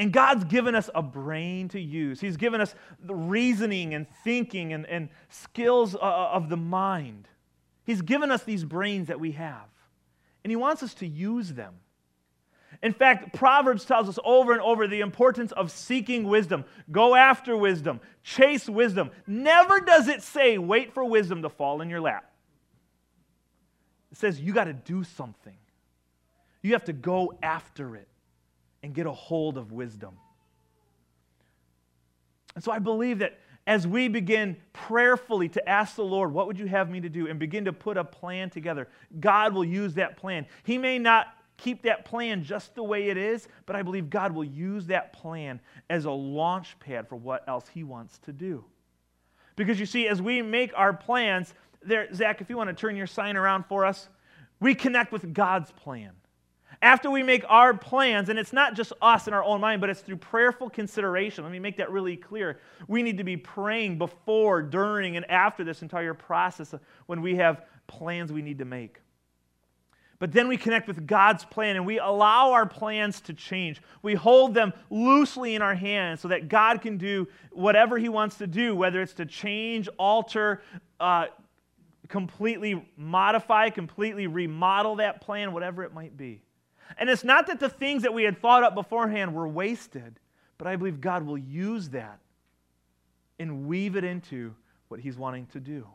and 0.00 0.14
God's 0.14 0.44
given 0.44 0.74
us 0.74 0.88
a 0.94 1.02
brain 1.02 1.68
to 1.68 1.78
use. 1.78 2.22
He's 2.22 2.38
given 2.38 2.62
us 2.62 2.74
the 3.04 3.14
reasoning 3.14 3.92
and 3.92 4.06
thinking 4.24 4.72
and, 4.72 4.86
and 4.86 5.10
skills 5.28 5.94
uh, 5.94 5.98
uh, 5.98 6.30
of 6.32 6.48
the 6.48 6.56
mind. 6.56 7.28
He's 7.84 8.00
given 8.00 8.30
us 8.30 8.42
these 8.42 8.64
brains 8.64 9.08
that 9.08 9.20
we 9.20 9.32
have. 9.32 9.68
And 10.42 10.50
He 10.50 10.56
wants 10.56 10.82
us 10.82 10.94
to 10.94 11.06
use 11.06 11.52
them. 11.52 11.74
In 12.82 12.94
fact, 12.94 13.34
Proverbs 13.34 13.84
tells 13.84 14.08
us 14.08 14.18
over 14.24 14.52
and 14.52 14.60
over 14.62 14.86
the 14.86 15.00
importance 15.00 15.52
of 15.52 15.70
seeking 15.70 16.24
wisdom. 16.24 16.64
Go 16.90 17.14
after 17.14 17.56
wisdom, 17.56 18.00
chase 18.22 18.68
wisdom. 18.68 19.10
Never 19.26 19.80
does 19.80 20.08
it 20.08 20.22
say, 20.22 20.56
wait 20.56 20.94
for 20.94 21.04
wisdom 21.04 21.42
to 21.42 21.50
fall 21.50 21.82
in 21.82 21.90
your 21.90 22.00
lap. 22.00 22.32
It 24.10 24.16
says, 24.16 24.40
you 24.40 24.54
got 24.54 24.64
to 24.64 24.72
do 24.72 25.04
something, 25.04 25.56
you 26.62 26.72
have 26.72 26.84
to 26.84 26.92
go 26.92 27.34
after 27.42 27.96
it 27.96 28.08
and 28.82 28.94
get 28.94 29.06
a 29.06 29.12
hold 29.12 29.58
of 29.58 29.72
wisdom. 29.72 30.16
And 32.54 32.64
so 32.64 32.72
I 32.72 32.78
believe 32.78 33.18
that 33.18 33.38
as 33.66 33.86
we 33.86 34.08
begin 34.08 34.56
prayerfully 34.72 35.50
to 35.50 35.68
ask 35.68 35.96
the 35.96 36.04
Lord, 36.04 36.32
what 36.32 36.46
would 36.46 36.58
you 36.58 36.66
have 36.66 36.90
me 36.90 37.00
to 37.02 37.10
do, 37.10 37.28
and 37.28 37.38
begin 37.38 37.66
to 37.66 37.72
put 37.72 37.98
a 37.98 38.04
plan 38.04 38.48
together, 38.48 38.88
God 39.20 39.54
will 39.54 39.66
use 39.66 39.94
that 39.94 40.16
plan. 40.16 40.46
He 40.64 40.78
may 40.78 40.98
not 40.98 41.26
keep 41.60 41.82
that 41.82 42.04
plan 42.04 42.42
just 42.42 42.74
the 42.74 42.82
way 42.82 43.08
it 43.08 43.16
is, 43.16 43.48
but 43.66 43.76
I 43.76 43.82
believe 43.82 44.10
God 44.10 44.32
will 44.32 44.44
use 44.44 44.86
that 44.86 45.12
plan 45.12 45.60
as 45.88 46.06
a 46.06 46.10
launch 46.10 46.78
pad 46.80 47.08
for 47.08 47.16
what 47.16 47.44
else 47.46 47.66
He 47.72 47.84
wants 47.84 48.18
to 48.20 48.32
do. 48.32 48.64
Because 49.56 49.78
you 49.78 49.86
see, 49.86 50.08
as 50.08 50.22
we 50.22 50.42
make 50.42 50.72
our 50.74 50.92
plans, 50.92 51.54
there, 51.82 52.12
Zach, 52.14 52.40
if 52.40 52.48
you 52.48 52.56
want 52.56 52.68
to 52.68 52.74
turn 52.74 52.96
your 52.96 53.06
sign 53.06 53.36
around 53.36 53.66
for 53.66 53.84
us, 53.84 54.08
we 54.58 54.74
connect 54.74 55.12
with 55.12 55.32
God's 55.34 55.70
plan. 55.72 56.12
After 56.82 57.10
we 57.10 57.22
make 57.22 57.44
our 57.46 57.74
plans, 57.74 58.30
and 58.30 58.38
it's 58.38 58.54
not 58.54 58.74
just 58.74 58.94
us 59.02 59.28
in 59.28 59.34
our 59.34 59.44
own 59.44 59.60
mind, 59.60 59.82
but 59.82 59.90
it's 59.90 60.00
through 60.00 60.16
prayerful 60.16 60.70
consideration. 60.70 61.44
Let 61.44 61.52
me 61.52 61.58
make 61.58 61.76
that 61.76 61.90
really 61.90 62.16
clear. 62.16 62.58
We 62.88 63.02
need 63.02 63.18
to 63.18 63.24
be 63.24 63.36
praying 63.36 63.98
before, 63.98 64.62
during, 64.62 65.16
and 65.16 65.30
after 65.30 65.62
this 65.62 65.82
entire 65.82 66.14
process 66.14 66.74
when 67.04 67.20
we 67.20 67.36
have 67.36 67.66
plans 67.86 68.32
we 68.32 68.40
need 68.40 68.58
to 68.58 68.64
make. 68.64 68.98
But 70.20 70.32
then 70.32 70.48
we 70.48 70.58
connect 70.58 70.86
with 70.86 71.06
God's 71.06 71.46
plan 71.46 71.76
and 71.76 71.86
we 71.86 71.98
allow 71.98 72.52
our 72.52 72.66
plans 72.66 73.22
to 73.22 73.32
change. 73.32 73.80
We 74.02 74.14
hold 74.14 74.52
them 74.52 74.74
loosely 74.90 75.54
in 75.54 75.62
our 75.62 75.74
hands 75.74 76.20
so 76.20 76.28
that 76.28 76.48
God 76.48 76.82
can 76.82 76.98
do 76.98 77.26
whatever 77.50 77.96
He 77.96 78.10
wants 78.10 78.36
to 78.36 78.46
do, 78.46 78.76
whether 78.76 79.00
it's 79.00 79.14
to 79.14 79.24
change, 79.24 79.88
alter, 79.96 80.60
uh, 81.00 81.28
completely 82.08 82.86
modify, 82.98 83.70
completely 83.70 84.26
remodel 84.26 84.96
that 84.96 85.22
plan, 85.22 85.54
whatever 85.54 85.82
it 85.84 85.94
might 85.94 86.18
be. 86.18 86.42
And 86.98 87.08
it's 87.08 87.24
not 87.24 87.46
that 87.46 87.58
the 87.58 87.70
things 87.70 88.02
that 88.02 88.12
we 88.12 88.24
had 88.24 88.38
thought 88.38 88.62
up 88.62 88.74
beforehand 88.74 89.34
were 89.34 89.48
wasted, 89.48 90.20
but 90.58 90.66
I 90.66 90.76
believe 90.76 91.00
God 91.00 91.24
will 91.24 91.38
use 91.38 91.88
that 91.90 92.18
and 93.38 93.66
weave 93.66 93.96
it 93.96 94.04
into 94.04 94.54
what 94.88 95.00
He's 95.00 95.16
wanting 95.16 95.46
to 95.46 95.60
do. 95.60 95.86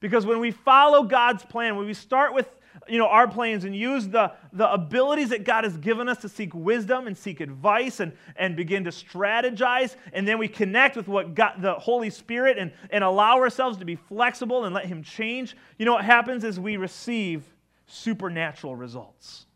Because 0.00 0.24
when 0.24 0.40
we 0.40 0.50
follow 0.50 1.02
God's 1.02 1.44
plan, 1.44 1.76
when 1.76 1.84
we 1.84 1.92
start 1.92 2.32
with 2.32 2.48
you 2.88 2.98
know, 2.98 3.06
our 3.06 3.28
plans 3.28 3.64
and 3.64 3.74
use 3.74 4.08
the, 4.08 4.32
the 4.52 4.70
abilities 4.70 5.30
that 5.30 5.44
God 5.44 5.64
has 5.64 5.76
given 5.76 6.08
us 6.08 6.18
to 6.18 6.28
seek 6.28 6.54
wisdom 6.54 7.06
and 7.06 7.16
seek 7.16 7.40
advice 7.40 8.00
and, 8.00 8.12
and 8.36 8.56
begin 8.56 8.84
to 8.84 8.90
strategize, 8.90 9.96
and 10.12 10.26
then 10.26 10.38
we 10.38 10.48
connect 10.48 10.96
with 10.96 11.08
what 11.08 11.34
God, 11.34 11.54
the 11.60 11.74
Holy 11.74 12.10
Spirit 12.10 12.58
and, 12.58 12.72
and 12.90 13.04
allow 13.04 13.36
ourselves 13.36 13.78
to 13.78 13.84
be 13.84 13.96
flexible 13.96 14.64
and 14.64 14.74
let 14.74 14.86
Him 14.86 15.02
change, 15.02 15.56
you 15.78 15.86
know 15.86 15.92
what 15.94 16.04
happens 16.04 16.44
is 16.44 16.58
we 16.58 16.76
receive 16.76 17.44
supernatural 17.86 18.76
results. 18.76 19.46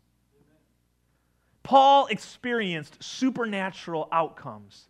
Paul 1.63 2.07
experienced 2.07 3.03
supernatural 3.03 4.07
outcomes 4.11 4.87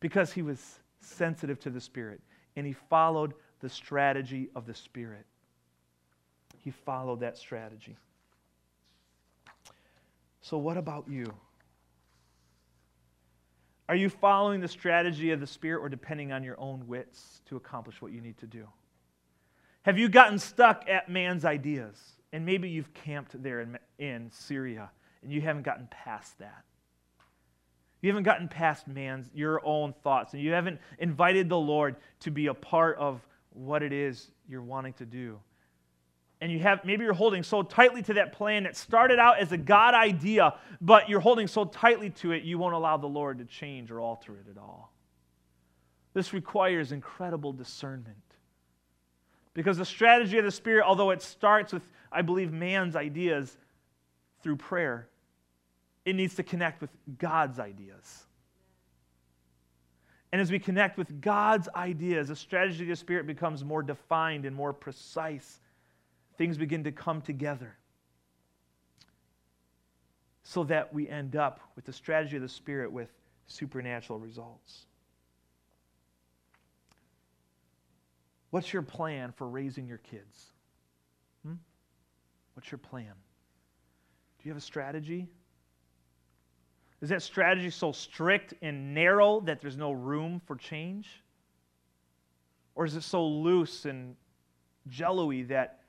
because 0.00 0.32
he 0.32 0.42
was 0.42 0.80
sensitive 1.00 1.60
to 1.60 1.70
the 1.70 1.80
Spirit 1.80 2.20
and 2.56 2.66
he 2.66 2.72
followed 2.72 3.34
the 3.60 3.68
strategy 3.68 4.48
of 4.56 4.66
the 4.66 4.74
Spirit. 4.74 5.26
He 6.62 6.70
followed 6.70 7.20
that 7.20 7.38
strategy. 7.38 7.96
So, 10.42 10.58
what 10.58 10.76
about 10.76 11.06
you? 11.08 11.32
Are 13.88 13.96
you 13.96 14.08
following 14.08 14.60
the 14.60 14.68
strategy 14.68 15.32
of 15.32 15.40
the 15.40 15.46
Spirit 15.46 15.80
or 15.80 15.88
depending 15.88 16.32
on 16.32 16.44
your 16.44 16.58
own 16.60 16.86
wits 16.86 17.42
to 17.46 17.56
accomplish 17.56 18.00
what 18.00 18.12
you 18.12 18.20
need 18.20 18.38
to 18.38 18.46
do? 18.46 18.68
Have 19.82 19.98
you 19.98 20.08
gotten 20.08 20.38
stuck 20.38 20.84
at 20.88 21.08
man's 21.08 21.44
ideas? 21.44 22.00
And 22.32 22.46
maybe 22.46 22.68
you've 22.68 22.94
camped 22.94 23.42
there 23.42 23.60
in, 23.60 23.78
in 23.98 24.30
Syria 24.30 24.90
and 25.22 25.32
you 25.32 25.40
haven't 25.40 25.62
gotten 25.62 25.88
past 25.90 26.38
that. 26.38 26.64
You 28.00 28.08
haven't 28.08 28.22
gotten 28.22 28.48
past 28.48 28.86
man's, 28.86 29.28
your 29.34 29.60
own 29.64 29.92
thoughts, 30.02 30.32
and 30.32 30.42
you 30.42 30.52
haven't 30.52 30.80
invited 30.98 31.48
the 31.48 31.58
Lord 31.58 31.96
to 32.20 32.30
be 32.30 32.46
a 32.46 32.54
part 32.54 32.96
of 32.96 33.20
what 33.50 33.82
it 33.82 33.92
is 33.92 34.30
you're 34.48 34.62
wanting 34.62 34.94
to 34.94 35.04
do. 35.04 35.38
And 36.40 36.50
you 36.50 36.58
have 36.60 36.84
maybe 36.84 37.04
you're 37.04 37.12
holding 37.12 37.42
so 37.42 37.62
tightly 37.62 38.02
to 38.02 38.14
that 38.14 38.32
plan 38.32 38.62
that 38.62 38.76
started 38.76 39.18
out 39.18 39.40
as 39.40 39.52
a 39.52 39.58
God 39.58 39.94
idea, 39.94 40.54
but 40.80 41.08
you're 41.08 41.20
holding 41.20 41.46
so 41.46 41.66
tightly 41.66 42.10
to 42.10 42.32
it, 42.32 42.44
you 42.44 42.58
won't 42.58 42.74
allow 42.74 42.96
the 42.96 43.06
Lord 43.06 43.38
to 43.38 43.44
change 43.44 43.90
or 43.90 44.00
alter 44.00 44.34
it 44.34 44.50
at 44.50 44.56
all. 44.56 44.92
This 46.14 46.32
requires 46.32 46.92
incredible 46.92 47.52
discernment. 47.52 48.16
Because 49.52 49.76
the 49.76 49.84
strategy 49.84 50.38
of 50.38 50.44
the 50.44 50.50
Spirit, 50.50 50.84
although 50.86 51.10
it 51.10 51.22
starts 51.22 51.72
with, 51.72 51.82
I 52.10 52.22
believe, 52.22 52.52
man's 52.52 52.96
ideas 52.96 53.56
through 54.42 54.56
prayer, 54.56 55.08
it 56.04 56.14
needs 56.14 56.34
to 56.36 56.42
connect 56.42 56.80
with 56.80 56.90
God's 57.18 57.58
ideas. 57.58 58.24
And 60.32 60.40
as 60.40 60.50
we 60.50 60.58
connect 60.58 60.96
with 60.96 61.20
God's 61.20 61.68
ideas, 61.74 62.28
the 62.28 62.36
strategy 62.36 62.84
of 62.84 62.88
the 62.88 62.96
Spirit 62.96 63.26
becomes 63.26 63.64
more 63.64 63.82
defined 63.82 64.44
and 64.44 64.54
more 64.54 64.72
precise. 64.72 65.60
Things 66.40 66.56
begin 66.56 66.84
to 66.84 66.90
come 66.90 67.20
together 67.20 67.76
so 70.42 70.64
that 70.64 70.94
we 70.94 71.06
end 71.06 71.36
up 71.36 71.60
with 71.76 71.84
the 71.84 71.92
strategy 71.92 72.36
of 72.36 72.40
the 72.40 72.48
Spirit 72.48 72.90
with 72.90 73.10
supernatural 73.46 74.18
results. 74.18 74.86
What's 78.48 78.72
your 78.72 78.80
plan 78.80 79.32
for 79.32 79.46
raising 79.48 79.86
your 79.86 79.98
kids? 79.98 80.46
Hmm? 81.44 81.56
What's 82.54 82.72
your 82.72 82.78
plan? 82.78 83.12
Do 84.38 84.48
you 84.48 84.50
have 84.50 84.56
a 84.62 84.64
strategy? 84.64 85.28
Is 87.02 87.10
that 87.10 87.20
strategy 87.20 87.68
so 87.68 87.92
strict 87.92 88.54
and 88.62 88.94
narrow 88.94 89.40
that 89.40 89.60
there's 89.60 89.76
no 89.76 89.92
room 89.92 90.40
for 90.46 90.56
change? 90.56 91.22
Or 92.74 92.86
is 92.86 92.96
it 92.96 93.02
so 93.02 93.26
loose 93.26 93.84
and 93.84 94.16
jello-y 94.88 95.42
that 95.50 95.79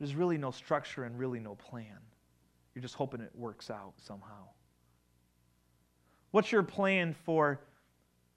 there's 0.00 0.16
really 0.16 0.38
no 0.38 0.50
structure 0.50 1.04
and 1.04 1.16
really 1.16 1.38
no 1.38 1.54
plan? 1.54 1.98
You're 2.74 2.82
just 2.82 2.94
hoping 2.94 3.20
it 3.20 3.30
works 3.34 3.70
out 3.70 3.92
somehow. 3.98 4.48
What's 6.30 6.50
your 6.50 6.62
plan 6.62 7.14
for 7.24 7.60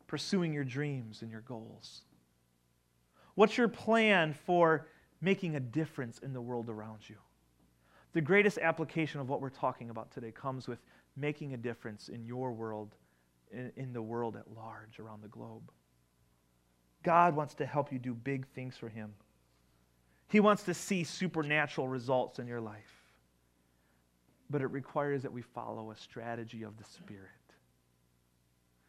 pursuing 0.07 0.53
your 0.53 0.63
dreams 0.63 1.21
and 1.21 1.31
your 1.31 1.41
goals? 1.41 2.01
What's 3.35 3.57
your 3.57 3.67
plan 3.67 4.33
for 4.45 4.87
making 5.21 5.55
a 5.55 5.59
difference 5.59 6.19
in 6.19 6.33
the 6.33 6.41
world 6.41 6.69
around 6.69 7.07
you? 7.07 7.15
The 8.13 8.21
greatest 8.21 8.59
application 8.59 9.19
of 9.19 9.29
what 9.29 9.41
we're 9.41 9.49
talking 9.49 9.89
about 9.89 10.11
today 10.11 10.31
comes 10.31 10.67
with 10.67 10.79
making 11.15 11.53
a 11.53 11.57
difference 11.57 12.09
in 12.09 12.25
your 12.25 12.51
world, 12.51 12.95
in, 13.51 13.93
the 13.93 14.01
world 14.01 14.35
at 14.35 14.51
large 14.55 14.99
around 14.99 15.23
the 15.23 15.27
globe. 15.27 15.71
God 17.03 17.35
wants 17.35 17.53
to 17.55 17.65
help 17.65 17.91
you 17.91 17.99
do 17.99 18.13
big 18.13 18.47
things 18.47 18.77
for 18.77 18.89
Him. 18.89 19.13
He 20.33 20.41
wants 20.41 20.63
to 20.63 20.73
see 20.73 21.05
supernatural 21.05 21.87
results 21.87 22.39
in 22.39 22.47
your 22.47 22.59
life. 22.59 23.05
But 24.49 24.61
it 24.61 24.67
requires 24.67 25.21
that 25.21 25.31
we 25.31 25.41
follow 25.41 25.91
a 25.91 25.95
strategy 25.95 26.63
of 26.63 26.75
the 26.77 26.83
Spirit. 26.83 27.29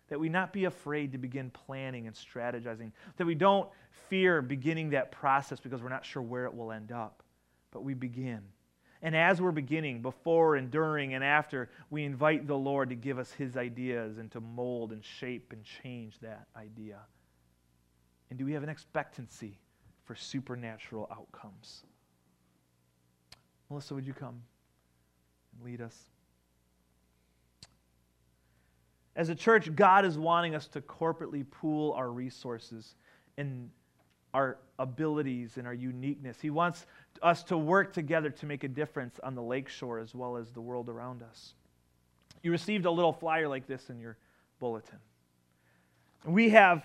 That 0.09 0.19
we 0.19 0.29
not 0.29 0.53
be 0.53 0.65
afraid 0.65 1.13
to 1.13 1.19
begin 1.19 1.51
planning 1.51 2.09
and 2.09 2.17
strategizing. 2.17 2.91
That 3.17 3.27
we 3.27 3.37
don't 3.37 3.69
fear 4.09 4.43
beginning 4.43 4.91
that 4.91 5.13
process 5.13 5.61
because 5.61 5.81
we're 5.81 5.89
not 5.89 6.05
sure 6.05 6.23
where 6.23 6.47
it 6.47 6.55
will 6.55 6.73
end 6.73 6.91
up. 6.91 7.23
But 7.71 7.85
we 7.85 7.95
begin 7.95 8.43
and 9.05 9.15
as 9.15 9.39
we're 9.39 9.53
beginning, 9.53 10.01
before 10.01 10.57
and 10.57 10.71
during 10.71 11.13
and 11.13 11.23
after, 11.23 11.69
we 11.91 12.05
invite 12.05 12.47
the 12.47 12.57
Lord 12.57 12.89
to 12.89 12.95
give 12.95 13.19
us 13.19 13.31
His 13.33 13.55
ideas 13.55 14.17
and 14.17 14.33
to 14.33 14.41
mold 14.41 14.93
and 14.93 15.05
shape 15.05 15.53
and 15.53 15.63
change 15.63 16.19
that 16.21 16.47
idea. 16.57 17.01
And 18.31 18.39
do 18.39 18.47
we 18.47 18.55
have 18.55 18.63
an 18.63 18.71
expectancy 18.71 19.59
for 20.05 20.15
supernatural 20.15 21.09
outcomes? 21.11 21.85
Melissa, 23.71 23.95
would 23.95 24.07
you 24.07 24.15
come 24.15 24.43
and 25.55 25.65
lead 25.65 25.81
us? 25.81 26.05
As 29.17 29.29
a 29.29 29.35
church, 29.35 29.75
God 29.75 30.05
is 30.05 30.19
wanting 30.19 30.55
us 30.55 30.67
to 30.69 30.81
corporately 30.81 31.49
pool 31.49 31.93
our 31.93 32.11
resources 32.11 32.97
and 33.39 33.71
our 34.33 34.59
abilities 34.79 35.57
and 35.57 35.67
our 35.67 35.75
uniqueness. 35.75 36.41
He 36.41 36.51
wants 36.51 36.87
us 37.23 37.45
to 37.45 37.57
work 37.57 37.93
together 37.93 38.31
to 38.31 38.47
make 38.47 38.65
a 38.65 38.69
difference 38.69 39.21
on 39.23 39.37
the 39.37 39.43
lakeshore 39.43 40.01
as 40.01 40.15
well 40.15 40.37
as 40.37 40.51
the 40.51 40.61
world 40.61 40.89
around 40.89 41.23
us. 41.23 41.55
You 42.43 42.51
received 42.51 42.85
a 42.85 42.91
little 42.91 43.13
flyer 43.13 43.47
like 43.49 43.69
this 43.69 43.89
in 43.89 44.01
your 44.01 44.17
bulletin. 44.59 44.99
We 46.27 46.51
have 46.51 46.85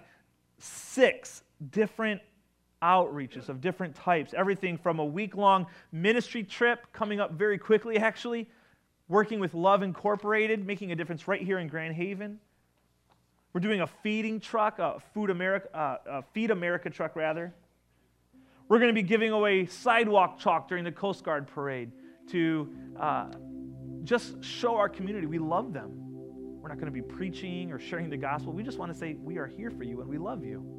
six 0.60 1.43
different 1.71 2.21
outreaches 2.81 3.49
of 3.49 3.61
different 3.61 3.95
types, 3.95 4.33
everything 4.35 4.77
from 4.77 4.99
a 4.99 5.05
week 5.05 5.35
long 5.35 5.67
ministry 5.91 6.43
trip 6.43 6.85
coming 6.93 7.19
up 7.19 7.33
very 7.33 7.57
quickly, 7.57 7.97
actually, 7.97 8.47
working 9.07 9.39
with 9.39 9.53
Love 9.53 9.83
Incorporated, 9.83 10.65
making 10.65 10.91
a 10.91 10.95
difference 10.95 11.27
right 11.27 11.41
here 11.41 11.59
in 11.59 11.67
Grand 11.67 11.95
Haven 11.95 12.39
we're 13.53 13.61
doing 13.61 13.81
a 13.81 13.87
feeding 13.87 14.39
truck, 14.39 14.77
a 14.79 14.99
Food 15.13 15.29
America, 15.29 15.75
uh, 15.75 15.97
a 16.19 16.21
Feed 16.33 16.51
America 16.51 16.89
truck, 16.89 17.15
rather. 17.15 17.53
We're 18.67 18.77
going 18.77 18.93
to 18.93 19.01
be 19.01 19.07
giving 19.07 19.31
away 19.31 19.65
sidewalk 19.65 20.39
chalk 20.39 20.69
during 20.69 20.83
the 20.83 20.91
Coast 20.91 21.23
Guard 21.23 21.47
parade 21.47 21.91
to 22.29 22.71
uh, 22.99 23.31
just 24.03 24.43
show 24.43 24.75
our 24.75 24.87
community 24.87 25.25
we 25.25 25.39
love 25.39 25.73
them. 25.73 25.89
We're 26.61 26.69
not 26.69 26.75
going 26.75 26.85
to 26.85 26.91
be 26.91 27.01
preaching 27.01 27.71
or 27.71 27.79
sharing 27.79 28.11
the 28.11 28.17
gospel. 28.17 28.53
We 28.53 28.61
just 28.61 28.77
want 28.77 28.93
to 28.93 28.97
say 28.97 29.15
we 29.15 29.37
are 29.39 29.47
here 29.47 29.71
for 29.71 29.83
you 29.83 30.01
and 30.01 30.09
we 30.09 30.19
love 30.19 30.45
you. 30.45 30.78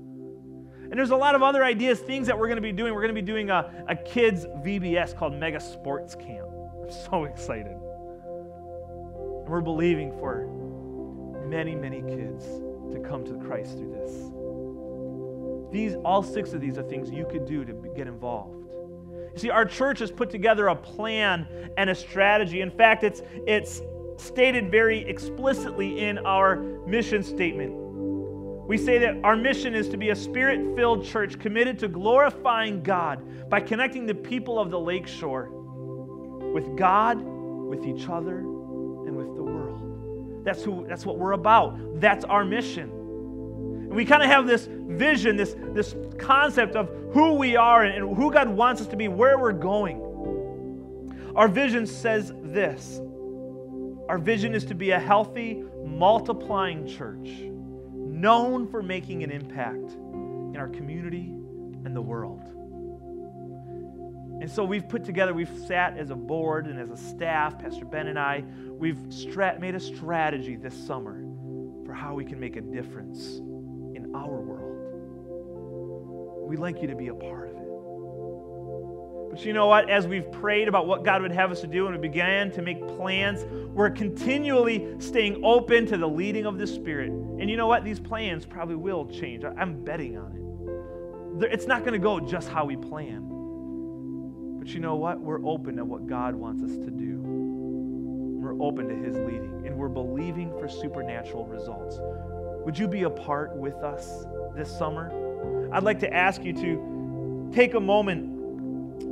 And 0.90 0.98
there's 0.98 1.10
a 1.10 1.16
lot 1.16 1.36
of 1.36 1.42
other 1.42 1.64
ideas, 1.64 2.00
things 2.00 2.26
that 2.26 2.36
we're 2.36 2.48
going 2.48 2.56
to 2.56 2.62
be 2.62 2.72
doing. 2.72 2.92
We're 2.92 3.02
going 3.02 3.14
to 3.14 3.20
be 3.20 3.26
doing 3.26 3.48
a, 3.48 3.84
a 3.88 3.94
kids' 3.94 4.44
VBS 4.46 5.16
called 5.16 5.34
Mega 5.34 5.60
Sports 5.60 6.16
Camp. 6.16 6.48
I'm 6.82 6.90
so 6.90 7.24
excited. 7.32 7.76
And 7.76 9.48
we're 9.48 9.60
believing 9.60 10.10
for 10.18 10.46
many, 11.46 11.76
many 11.76 12.02
kids 12.02 12.44
to 12.92 13.00
come 13.06 13.24
to 13.24 13.34
Christ 13.46 13.78
through 13.78 13.92
this. 13.92 14.30
These, 15.72 15.94
all 16.04 16.24
six 16.24 16.52
of 16.52 16.60
these 16.60 16.76
are 16.76 16.82
things 16.82 17.10
you 17.10 17.24
could 17.30 17.46
do 17.46 17.64
to 17.64 17.72
get 17.94 18.08
involved. 18.08 18.66
You 19.32 19.38
see, 19.38 19.50
our 19.50 19.64
church 19.64 20.00
has 20.00 20.10
put 20.10 20.28
together 20.28 20.68
a 20.68 20.74
plan 20.74 21.46
and 21.76 21.88
a 21.88 21.94
strategy. 21.94 22.62
In 22.62 22.70
fact, 22.70 23.04
it's, 23.04 23.22
it's 23.46 23.80
stated 24.16 24.72
very 24.72 25.08
explicitly 25.08 26.04
in 26.04 26.18
our 26.18 26.56
mission 26.86 27.22
statement. 27.22 27.89
We 28.70 28.78
say 28.78 28.98
that 28.98 29.16
our 29.24 29.34
mission 29.34 29.74
is 29.74 29.88
to 29.88 29.96
be 29.96 30.10
a 30.10 30.14
spirit 30.14 30.76
filled 30.76 31.04
church 31.04 31.40
committed 31.40 31.76
to 31.80 31.88
glorifying 31.88 32.84
God 32.84 33.50
by 33.50 33.58
connecting 33.58 34.06
the 34.06 34.14
people 34.14 34.60
of 34.60 34.70
the 34.70 34.78
lakeshore 34.78 35.50
with 36.52 36.76
God, 36.76 37.20
with 37.20 37.84
each 37.84 38.08
other, 38.08 38.38
and 38.38 39.16
with 39.16 39.34
the 39.34 39.42
world. 39.42 40.44
that's 40.44 40.62
who 40.62 40.86
that's 40.86 41.04
what 41.04 41.18
we're 41.18 41.32
about. 41.32 42.00
That's 42.00 42.24
our 42.24 42.44
mission. 42.44 42.90
And 42.90 43.92
we 43.92 44.04
kind 44.04 44.22
of 44.22 44.28
have 44.28 44.46
this 44.46 44.68
vision, 44.70 45.36
this, 45.36 45.56
this 45.72 45.96
concept 46.16 46.76
of 46.76 46.90
who 47.12 47.34
we 47.34 47.56
are 47.56 47.82
and, 47.82 48.04
and 48.04 48.16
who 48.16 48.32
God 48.32 48.48
wants 48.48 48.80
us 48.80 48.86
to 48.86 48.96
be, 48.96 49.08
where 49.08 49.36
we're 49.36 49.50
going. 49.50 49.98
Our 51.34 51.48
vision 51.48 51.88
says 51.88 52.32
this. 52.40 53.00
Our 54.08 54.18
vision 54.18 54.54
is 54.54 54.64
to 54.66 54.76
be 54.76 54.92
a 54.92 55.00
healthy, 55.00 55.64
multiplying 55.84 56.86
church, 56.86 57.50
known 58.20 58.68
for 58.68 58.82
making 58.82 59.22
an 59.22 59.30
impact 59.30 59.92
in 59.92 60.56
our 60.56 60.68
community 60.68 61.32
and 61.84 61.96
the 61.96 62.02
world. 62.02 62.42
And 64.40 64.50
so 64.50 64.64
we've 64.64 64.88
put 64.88 65.04
together, 65.04 65.34
we've 65.34 65.52
sat 65.66 65.98
as 65.98 66.10
a 66.10 66.16
board 66.16 66.66
and 66.66 66.80
as 66.80 66.90
a 66.90 66.96
staff, 66.96 67.58
Pastor 67.58 67.84
Ben 67.84 68.06
and 68.06 68.18
I, 68.18 68.42
we've 68.68 68.98
made 69.58 69.74
a 69.74 69.80
strategy 69.80 70.56
this 70.56 70.74
summer 70.86 71.22
for 71.84 71.92
how 71.92 72.14
we 72.14 72.24
can 72.24 72.40
make 72.40 72.56
a 72.56 72.62
difference 72.62 73.36
in 73.94 74.12
our 74.14 74.40
world. 74.40 74.78
We'd 76.48 76.58
like 76.58 76.80
you 76.80 76.88
to 76.88 76.96
be 76.96 77.08
a 77.08 77.14
part 77.14 77.50
of 77.50 77.56
it. 77.56 77.59
But 79.30 79.44
you 79.44 79.52
know 79.52 79.68
what? 79.68 79.88
As 79.88 80.08
we've 80.08 80.30
prayed 80.32 80.66
about 80.66 80.88
what 80.88 81.04
God 81.04 81.22
would 81.22 81.30
have 81.30 81.52
us 81.52 81.60
to 81.60 81.68
do 81.68 81.86
and 81.86 81.94
we 81.94 82.00
began 82.00 82.50
to 82.50 82.62
make 82.62 82.84
plans, 82.96 83.44
we're 83.72 83.90
continually 83.90 84.96
staying 84.98 85.40
open 85.44 85.86
to 85.86 85.96
the 85.96 86.08
leading 86.08 86.46
of 86.46 86.58
the 86.58 86.66
Spirit. 86.66 87.10
And 87.10 87.48
you 87.48 87.56
know 87.56 87.68
what? 87.68 87.84
These 87.84 88.00
plans 88.00 88.44
probably 88.44 88.74
will 88.74 89.06
change. 89.06 89.44
I'm 89.44 89.84
betting 89.84 90.18
on 90.18 91.40
it. 91.42 91.52
it's 91.52 91.66
not 91.66 91.80
going 91.80 91.92
to 91.92 92.00
go 92.00 92.18
just 92.18 92.48
how 92.48 92.64
we 92.64 92.76
plan. 92.76 93.28
But 94.58 94.68
you 94.74 94.80
know 94.80 94.96
what? 94.96 95.20
We're 95.20 95.44
open 95.46 95.76
to 95.76 95.84
what 95.84 96.08
God 96.08 96.34
wants 96.34 96.64
us 96.64 96.76
to 96.76 96.90
do. 96.90 97.20
We're 97.22 98.60
open 98.60 98.88
to 98.88 98.94
His 98.94 99.16
leading, 99.16 99.62
and 99.64 99.76
we're 99.76 99.88
believing 99.88 100.50
for 100.58 100.68
supernatural 100.68 101.46
results. 101.46 101.98
Would 102.64 102.78
you 102.78 102.88
be 102.88 103.04
a 103.04 103.10
part 103.10 103.56
with 103.56 103.76
us 103.76 104.24
this 104.56 104.76
summer? 104.76 105.70
I'd 105.72 105.84
like 105.84 106.00
to 106.00 106.12
ask 106.12 106.42
you 106.42 106.52
to 106.54 107.50
take 107.54 107.74
a 107.74 107.80
moment 107.80 108.29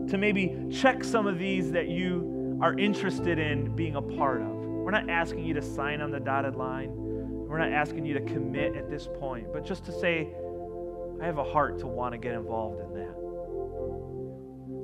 to 0.09 0.19
maybe 0.19 0.57
check 0.71 1.05
some 1.05 1.27
of 1.27 1.39
these 1.39 1.71
that 1.73 1.89
you 1.89 2.59
are 2.63 2.79
interested 2.79 3.39
in 3.39 3.75
being 3.77 3.97
a 3.97 4.03
part 4.03 4.41
of. 4.41 4.49
We're 4.49 4.91
not 4.91 5.09
asking 5.11 5.45
you 5.45 5.55
to 5.55 5.63
sign 5.63 6.01
on 6.01 6.11
the 6.11 6.21
dotted 6.21 6.57
line. 6.57 6.91
We're 6.95 7.59
not 7.59 7.73
asking 7.73 8.07
you 8.07 8.15
to 8.15 8.21
commit 8.21 8.75
at 8.75 8.91
this 8.91 9.09
point, 9.19 9.53
but 9.53 9.65
just 9.65 9.85
to 9.85 9.93
say, 9.93 10.29
I 11.21 11.27
have 11.27 11.39
a 11.39 11.45
heart 11.45 11.79
to 11.81 11.87
want 11.87 12.13
to 12.13 12.19
get 12.19 12.35
involved 12.35 12.81
in 12.81 12.95
that. 12.95 13.15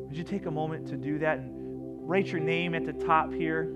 Would 0.09 0.17
you 0.17 0.25
take 0.25 0.47
a 0.47 0.51
moment 0.51 0.87
to 0.89 0.97
do 0.97 1.19
that 1.21 1.39
and 1.39 2.09
write 2.09 2.27
your 2.27 2.41
name 2.41 2.75
at 2.75 2.85
the 2.85 2.93
top 2.93 3.33
here 3.33 3.75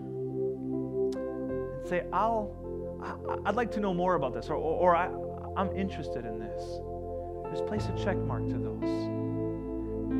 and 1.15 1.87
say, 1.87 2.05
I'll, 2.13 2.55
I'd 3.45 3.57
like 3.57 3.71
to 3.73 3.81
know 3.81 3.95
more 3.95 4.15
about 4.15 4.35
this, 4.35 4.49
or, 4.49 4.57
or, 4.57 4.93
or 4.93 4.97
I, 4.97 5.09
I'm 5.57 5.75
interested 5.77 6.25
in 6.25 6.39
this. 6.39 6.63
Just 7.51 7.67
place 7.67 7.87
a 7.87 8.05
check 8.05 8.17
mark 8.17 8.47
to 8.49 8.59
those 8.59 9.28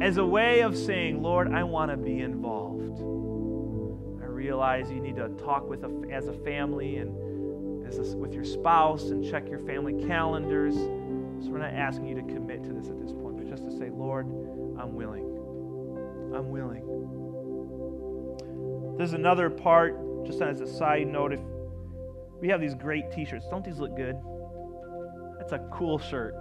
as 0.01 0.17
a 0.17 0.25
way 0.25 0.61
of 0.61 0.77
saying, 0.77 1.23
Lord, 1.23 1.53
I 1.53 1.65
want 1.65 1.91
to 1.91 1.97
be 1.97 2.21
involved. 2.21 3.01
I 4.23 4.27
realize 4.27 4.91
you 4.91 5.01
need 5.01 5.17
to 5.17 5.29
talk 5.31 5.69
with 5.69 5.83
a, 5.85 6.03
as 6.13 6.29
a 6.29 6.33
family 6.33 6.97
and 6.99 7.85
as 7.87 7.99
a, 7.99 8.17
with 8.17 8.33
your 8.33 8.45
spouse 8.45 9.11
and 9.11 9.29
check 9.29 9.49
your 9.49 9.59
family 9.61 10.07
calendars. 10.07 10.75
So 10.77 11.51
we're 11.51 11.59
not 11.59 11.73
asking 11.75 12.07
you 12.09 12.15
to 12.17 12.23
commit 12.23 12.63
to 12.65 12.73
this 12.73 12.89
at 12.89 13.01
this 13.01 13.13
point, 13.13 13.39
but 13.39 13.49
just 13.49 13.65
to 13.65 13.71
say, 13.77 13.91
Lord, 13.91 14.27
I'm 14.79 14.95
willing. 14.95 15.25
I'm 16.35 16.51
willing. 16.51 16.85
There's 18.97 19.15
another 19.15 19.51
part, 19.51 20.27
just 20.27 20.41
as 20.43 20.61
a 20.61 20.67
side 20.67 21.07
note, 21.09 21.33
if 21.33 21.41
we 22.41 22.49
have 22.49 22.61
these 22.61 22.75
great 22.75 23.11
t-shirts. 23.11 23.47
Don't 23.51 23.65
these 23.65 23.79
look 23.79 23.97
good? 23.97 24.17
That's 25.39 25.53
a 25.53 25.59
cool 25.73 25.99
shirt. 25.99 26.35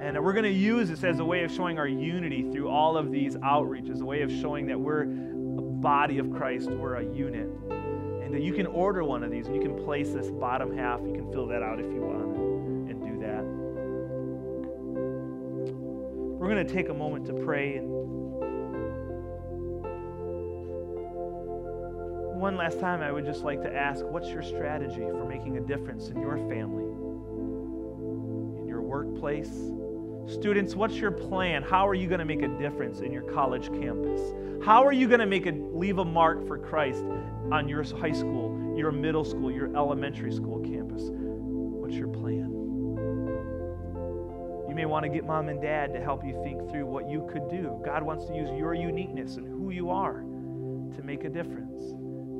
And 0.00 0.18
we're 0.24 0.32
going 0.32 0.44
to 0.44 0.50
use 0.50 0.88
this 0.88 1.04
as 1.04 1.18
a 1.18 1.24
way 1.24 1.44
of 1.44 1.52
showing 1.52 1.78
our 1.78 1.86
unity 1.86 2.50
through 2.50 2.70
all 2.70 2.96
of 2.96 3.12
these 3.12 3.36
outreaches, 3.36 4.00
a 4.00 4.04
way 4.04 4.22
of 4.22 4.32
showing 4.32 4.66
that 4.66 4.80
we're 4.80 5.02
a 5.02 5.06
body 5.06 6.18
of 6.18 6.32
Christ, 6.32 6.70
we're 6.70 6.94
a 6.94 7.04
unit. 7.04 7.48
And 7.70 8.32
that 8.34 8.40
you 8.40 8.54
can 8.54 8.66
order 8.66 9.04
one 9.04 9.22
of 9.22 9.30
these 9.30 9.46
and 9.46 9.54
you 9.54 9.60
can 9.60 9.76
place 9.84 10.10
this 10.10 10.30
bottom 10.30 10.74
half. 10.74 11.00
You 11.02 11.12
can 11.12 11.30
fill 11.30 11.46
that 11.48 11.62
out 11.62 11.80
if 11.80 11.86
you 11.86 12.00
want 12.00 12.90
and 12.90 13.00
do 13.00 13.20
that. 13.26 13.44
We're 16.38 16.48
going 16.48 16.66
to 16.66 16.72
take 16.72 16.88
a 16.88 16.94
moment 16.94 17.26
to 17.26 17.34
pray 17.34 17.80
one 22.40 22.56
last 22.56 22.80
time, 22.80 23.02
I 23.02 23.12
would 23.12 23.26
just 23.26 23.44
like 23.44 23.60
to 23.62 23.70
ask 23.70 24.02
what's 24.02 24.30
your 24.30 24.42
strategy 24.42 25.02
for 25.02 25.26
making 25.26 25.58
a 25.58 25.60
difference 25.60 26.08
in 26.08 26.18
your 26.22 26.38
family, 26.48 26.84
in 28.62 28.66
your 28.66 28.80
workplace? 28.80 29.52
Students, 30.26 30.74
what's 30.76 30.96
your 30.96 31.10
plan? 31.10 31.62
How 31.62 31.86
are 31.88 31.94
you 31.94 32.06
going 32.06 32.20
to 32.20 32.24
make 32.24 32.42
a 32.42 32.48
difference 32.48 33.00
in 33.00 33.12
your 33.12 33.22
college 33.22 33.68
campus? 33.68 34.20
How 34.64 34.84
are 34.84 34.92
you 34.92 35.08
going 35.08 35.20
to 35.20 35.26
make 35.26 35.46
a 35.46 35.52
leave 35.52 35.98
a 35.98 36.04
mark 36.04 36.46
for 36.46 36.58
Christ 36.58 37.02
on 37.50 37.68
your 37.68 37.82
high 37.82 38.12
school, 38.12 38.74
your 38.76 38.92
middle 38.92 39.24
school, 39.24 39.50
your 39.50 39.74
elementary 39.76 40.32
school 40.32 40.60
campus? 40.60 41.02
What's 41.10 41.94
your 41.94 42.08
plan? 42.08 42.48
You 44.68 44.74
may 44.74 44.84
want 44.84 45.04
to 45.04 45.08
get 45.08 45.24
mom 45.24 45.48
and 45.48 45.60
dad 45.60 45.92
to 45.94 46.00
help 46.00 46.24
you 46.24 46.40
think 46.44 46.70
through 46.70 46.86
what 46.86 47.10
you 47.10 47.28
could 47.32 47.48
do. 47.48 47.80
God 47.84 48.02
wants 48.02 48.26
to 48.26 48.34
use 48.34 48.50
your 48.56 48.74
uniqueness 48.74 49.36
and 49.36 49.48
who 49.48 49.70
you 49.70 49.90
are 49.90 50.20
to 50.20 51.02
make 51.02 51.24
a 51.24 51.28
difference. 51.28 51.80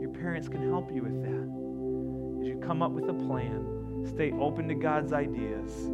Your 0.00 0.10
parents 0.10 0.48
can 0.48 0.68
help 0.68 0.94
you 0.94 1.02
with 1.02 1.22
that. 1.22 2.40
As 2.40 2.46
you 2.46 2.60
come 2.64 2.82
up 2.82 2.92
with 2.92 3.08
a 3.08 3.14
plan, 3.14 4.06
stay 4.06 4.30
open 4.32 4.68
to 4.68 4.74
God's 4.74 5.12
ideas 5.12 5.90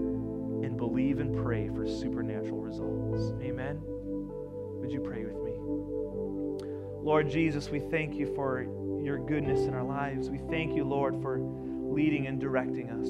and 0.67 0.77
believe 0.77 1.21
and 1.21 1.45
pray 1.45 1.69
for 1.69 1.87
supernatural 1.87 2.61
results. 2.61 3.33
Amen. 3.41 3.81
Would 4.81 4.91
you 4.91 5.01
pray 5.01 5.25
with 5.25 5.37
me? 5.37 5.53
Lord 7.01 7.31
Jesus, 7.31 7.71
we 7.71 7.79
thank 7.79 8.17
you 8.17 8.35
for 8.35 8.67
your 9.01 9.17
goodness 9.17 9.61
in 9.61 9.75
our 9.75 9.85
lives. 9.85 10.29
We 10.29 10.41
thank 10.51 10.75
you, 10.75 10.83
Lord, 10.83 11.23
for 11.23 11.39
leading 11.41 12.27
and 12.27 12.41
directing 12.41 12.91
us. 12.91 13.07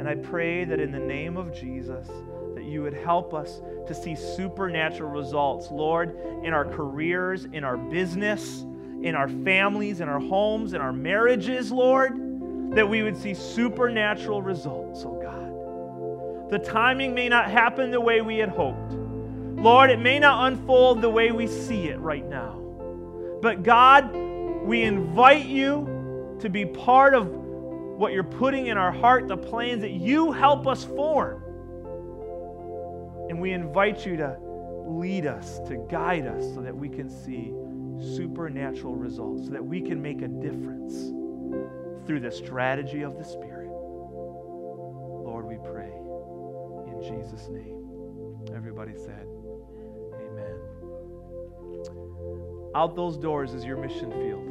And 0.00 0.08
I 0.08 0.14
pray 0.14 0.64
that 0.64 0.80
in 0.80 0.92
the 0.92 0.98
name 0.98 1.36
of 1.36 1.52
Jesus, 1.52 2.08
that 2.54 2.64
you 2.64 2.80
would 2.82 2.94
help 2.94 3.34
us 3.34 3.60
to 3.86 3.94
see 3.94 4.16
supernatural 4.16 5.10
results, 5.10 5.70
Lord, 5.70 6.16
in 6.42 6.54
our 6.54 6.64
careers, 6.64 7.44
in 7.52 7.64
our 7.64 7.76
business, 7.76 8.62
in 9.02 9.14
our 9.14 9.28
families, 9.28 10.00
in 10.00 10.08
our 10.08 10.20
homes, 10.20 10.72
in 10.72 10.80
our 10.80 10.92
marriages, 10.92 11.70
Lord, 11.70 12.12
that 12.74 12.88
we 12.88 13.02
would 13.02 13.16
see 13.16 13.34
supernatural 13.34 14.40
results, 14.40 15.04
oh. 15.04 15.19
The 16.50 16.58
timing 16.58 17.14
may 17.14 17.28
not 17.28 17.48
happen 17.48 17.92
the 17.92 18.00
way 18.00 18.22
we 18.22 18.38
had 18.38 18.48
hoped. 18.48 18.92
Lord, 18.92 19.90
it 19.90 20.00
may 20.00 20.18
not 20.18 20.50
unfold 20.50 21.00
the 21.00 21.08
way 21.08 21.30
we 21.30 21.46
see 21.46 21.88
it 21.88 22.00
right 22.00 22.28
now. 22.28 22.58
But 23.40 23.62
God, 23.62 24.12
we 24.64 24.82
invite 24.82 25.46
you 25.46 26.36
to 26.40 26.48
be 26.48 26.66
part 26.66 27.14
of 27.14 27.28
what 27.28 28.12
you're 28.12 28.24
putting 28.24 28.66
in 28.66 28.76
our 28.76 28.90
heart, 28.90 29.28
the 29.28 29.36
plans 29.36 29.82
that 29.82 29.92
you 29.92 30.32
help 30.32 30.66
us 30.66 30.84
form. 30.84 31.40
And 33.28 33.40
we 33.40 33.52
invite 33.52 34.04
you 34.04 34.16
to 34.16 34.36
lead 34.86 35.26
us, 35.26 35.60
to 35.68 35.76
guide 35.88 36.26
us 36.26 36.42
so 36.54 36.62
that 36.62 36.74
we 36.74 36.88
can 36.88 37.08
see 37.08 37.52
supernatural 38.16 38.96
results, 38.96 39.44
so 39.44 39.52
that 39.52 39.64
we 39.64 39.80
can 39.80 40.02
make 40.02 40.22
a 40.22 40.28
difference 40.28 41.12
through 42.06 42.20
the 42.20 42.32
strategy 42.32 43.02
of 43.02 43.18
the 43.18 43.24
Spirit. 43.24 43.68
Lord, 43.68 45.44
we 45.46 45.58
pray 45.58 45.99
Jesus' 47.02 47.48
name. 47.48 47.76
Everybody 48.54 48.92
said, 48.96 49.26
Amen. 50.14 50.60
Out 52.74 52.94
those 52.96 53.16
doors 53.16 53.54
is 53.54 53.64
your 53.64 53.76
mission 53.76 54.10
field. 54.12 54.46